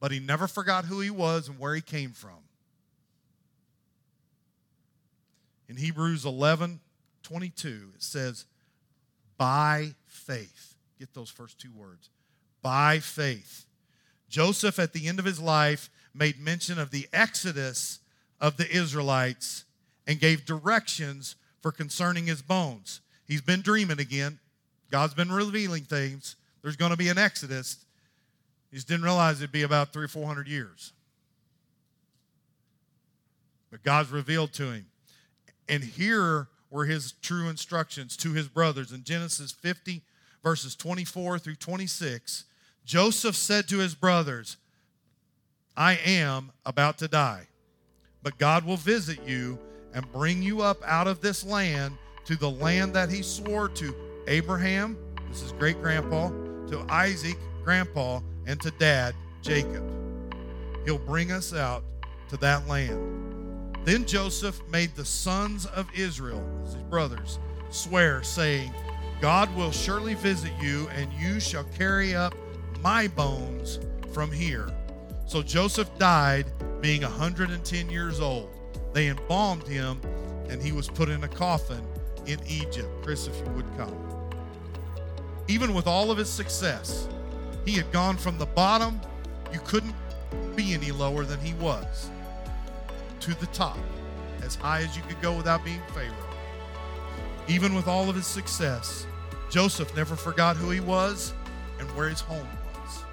but 0.00 0.10
he 0.12 0.20
never 0.20 0.46
forgot 0.46 0.84
who 0.84 1.00
he 1.00 1.10
was 1.10 1.48
and 1.48 1.58
where 1.58 1.74
he 1.74 1.80
came 1.80 2.12
from. 2.12 2.45
In 5.68 5.76
Hebrews 5.76 6.24
11 6.24 6.80
22, 7.22 7.90
it 7.96 8.02
says, 8.02 8.44
by 9.36 9.94
faith. 10.06 10.76
Get 10.98 11.12
those 11.12 11.28
first 11.28 11.58
two 11.60 11.72
words. 11.72 12.08
By 12.62 13.00
faith. 13.00 13.66
Joseph, 14.28 14.78
at 14.78 14.92
the 14.92 15.08
end 15.08 15.18
of 15.18 15.24
his 15.24 15.40
life, 15.40 15.90
made 16.14 16.38
mention 16.38 16.78
of 16.78 16.90
the 16.90 17.06
exodus 17.12 18.00
of 18.40 18.56
the 18.56 18.70
Israelites 18.70 19.64
and 20.06 20.20
gave 20.20 20.46
directions 20.46 21.36
for 21.60 21.72
concerning 21.72 22.26
his 22.26 22.42
bones. 22.42 23.00
He's 23.26 23.42
been 23.42 23.60
dreaming 23.60 23.98
again. 23.98 24.38
God's 24.90 25.14
been 25.14 25.32
revealing 25.32 25.82
things. 25.82 26.36
There's 26.62 26.76
going 26.76 26.92
to 26.92 26.96
be 26.96 27.08
an 27.08 27.18
exodus. 27.18 27.84
He 28.70 28.76
just 28.76 28.88
didn't 28.88 29.04
realize 29.04 29.40
it'd 29.40 29.52
be 29.52 29.62
about 29.62 29.92
three 29.92 30.04
or 30.04 30.08
four 30.08 30.26
hundred 30.26 30.48
years. 30.48 30.92
But 33.70 33.82
God's 33.82 34.10
revealed 34.10 34.52
to 34.54 34.70
him. 34.70 34.86
And 35.68 35.82
here 35.82 36.48
were 36.70 36.84
his 36.84 37.12
true 37.22 37.48
instructions 37.48 38.16
to 38.18 38.32
his 38.32 38.48
brothers. 38.48 38.92
In 38.92 39.04
Genesis 39.04 39.52
50, 39.52 40.02
verses 40.42 40.76
24 40.76 41.38
through 41.38 41.56
26, 41.56 42.44
Joseph 42.84 43.36
said 43.36 43.68
to 43.68 43.78
his 43.78 43.94
brothers, 43.94 44.56
I 45.76 45.98
am 46.04 46.52
about 46.64 46.98
to 46.98 47.08
die, 47.08 47.48
but 48.22 48.38
God 48.38 48.64
will 48.64 48.76
visit 48.76 49.18
you 49.26 49.58
and 49.92 50.10
bring 50.12 50.42
you 50.42 50.62
up 50.62 50.78
out 50.84 51.06
of 51.06 51.20
this 51.20 51.44
land 51.44 51.96
to 52.26 52.36
the 52.36 52.50
land 52.50 52.94
that 52.94 53.10
he 53.10 53.22
swore 53.22 53.68
to 53.70 53.94
Abraham, 54.28 54.96
this 55.28 55.42
is 55.42 55.52
great 55.52 55.80
grandpa, 55.80 56.28
to 56.68 56.84
Isaac, 56.88 57.36
grandpa, 57.62 58.20
and 58.46 58.60
to 58.62 58.70
dad, 58.72 59.14
Jacob. 59.42 59.82
He'll 60.84 60.98
bring 60.98 61.32
us 61.32 61.52
out 61.52 61.84
to 62.28 62.36
that 62.38 62.66
land. 62.66 63.25
Then 63.86 64.04
Joseph 64.04 64.60
made 64.68 64.96
the 64.96 65.04
sons 65.04 65.64
of 65.64 65.86
Israel, 65.94 66.44
his 66.64 66.74
brothers, 66.74 67.38
swear, 67.70 68.20
saying, 68.24 68.74
God 69.20 69.54
will 69.54 69.70
surely 69.70 70.14
visit 70.14 70.50
you, 70.60 70.88
and 70.88 71.12
you 71.12 71.38
shall 71.38 71.62
carry 71.78 72.12
up 72.12 72.34
my 72.80 73.06
bones 73.06 73.78
from 74.12 74.32
here. 74.32 74.68
So 75.26 75.40
Joseph 75.40 75.88
died, 75.98 76.46
being 76.80 77.02
110 77.02 77.88
years 77.88 78.18
old. 78.18 78.50
They 78.92 79.06
embalmed 79.06 79.68
him, 79.68 80.00
and 80.48 80.60
he 80.60 80.72
was 80.72 80.88
put 80.88 81.08
in 81.08 81.22
a 81.22 81.28
coffin 81.28 81.86
in 82.26 82.40
Egypt. 82.48 82.88
Chris, 83.04 83.28
if 83.28 83.36
you 83.38 83.52
would 83.52 83.76
come. 83.76 83.94
Even 85.46 85.74
with 85.74 85.86
all 85.86 86.10
of 86.10 86.18
his 86.18 86.28
success, 86.28 87.06
he 87.64 87.74
had 87.74 87.92
gone 87.92 88.16
from 88.16 88.36
the 88.36 88.46
bottom, 88.46 89.00
you 89.52 89.60
couldn't 89.60 89.94
be 90.56 90.74
any 90.74 90.90
lower 90.90 91.24
than 91.24 91.38
he 91.38 91.54
was 91.54 92.10
to 93.20 93.34
the 93.34 93.46
top, 93.46 93.78
as 94.42 94.54
high 94.54 94.80
as 94.80 94.96
you 94.96 95.02
could 95.02 95.20
go 95.20 95.36
without 95.36 95.64
being 95.64 95.82
Pharaoh. 95.92 96.14
Even 97.48 97.74
with 97.74 97.86
all 97.86 98.08
of 98.08 98.16
his 98.16 98.26
success, 98.26 99.06
Joseph 99.50 99.94
never 99.96 100.16
forgot 100.16 100.56
who 100.56 100.70
he 100.70 100.80
was 100.80 101.32
and 101.78 101.88
where 101.96 102.08
his 102.08 102.20
home 102.20 102.48
was. 102.74 103.04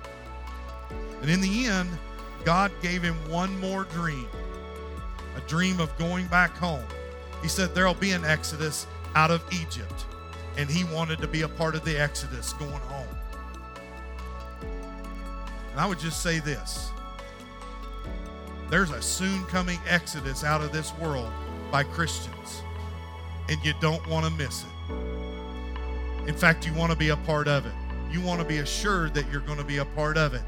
And 1.21 1.29
in 1.29 1.41
the 1.41 1.67
end, 1.67 1.89
God 2.43 2.71
gave 2.81 3.01
him 3.01 3.15
one 3.29 3.57
more 3.59 3.85
dream 3.85 4.27
a 5.35 5.41
dream 5.41 5.79
of 5.79 5.95
going 5.97 6.27
back 6.27 6.55
home. 6.55 6.85
He 7.41 7.47
said, 7.47 7.73
There'll 7.73 7.93
be 7.93 8.11
an 8.11 8.25
exodus 8.25 8.87
out 9.15 9.31
of 9.31 9.43
Egypt. 9.51 10.05
And 10.57 10.69
he 10.69 10.83
wanted 10.83 11.19
to 11.19 11.27
be 11.27 11.41
a 11.41 11.47
part 11.47 11.75
of 11.75 11.83
the 11.83 11.99
exodus 11.99 12.53
going 12.53 12.71
home. 12.71 13.07
And 15.71 15.79
I 15.79 15.87
would 15.87 15.99
just 15.99 16.21
say 16.21 16.39
this 16.39 16.91
there's 18.73 18.89
a 18.89 19.03
soon 19.03 19.43
coming 19.43 19.77
exodus 19.87 20.43
out 20.43 20.61
of 20.61 20.71
this 20.71 20.97
world 20.97 21.31
by 21.71 21.83
Christians, 21.83 22.63
and 23.47 23.63
you 23.63 23.71
don't 23.79 24.03
want 24.07 24.25
to 24.25 24.31
miss 24.31 24.63
it. 24.63 26.27
In 26.27 26.33
fact, 26.33 26.65
you 26.65 26.73
want 26.73 26.91
to 26.91 26.97
be 26.97 27.09
a 27.09 27.17
part 27.17 27.47
of 27.47 27.67
it. 27.67 27.71
You 28.09 28.19
want 28.19 28.41
to 28.41 28.47
be 28.47 28.57
assured 28.57 29.13
that 29.13 29.31
you're 29.31 29.41
going 29.41 29.59
to 29.59 29.63
be 29.63 29.77
a 29.77 29.85
part 29.85 30.17
of 30.17 30.33
it. 30.33 30.41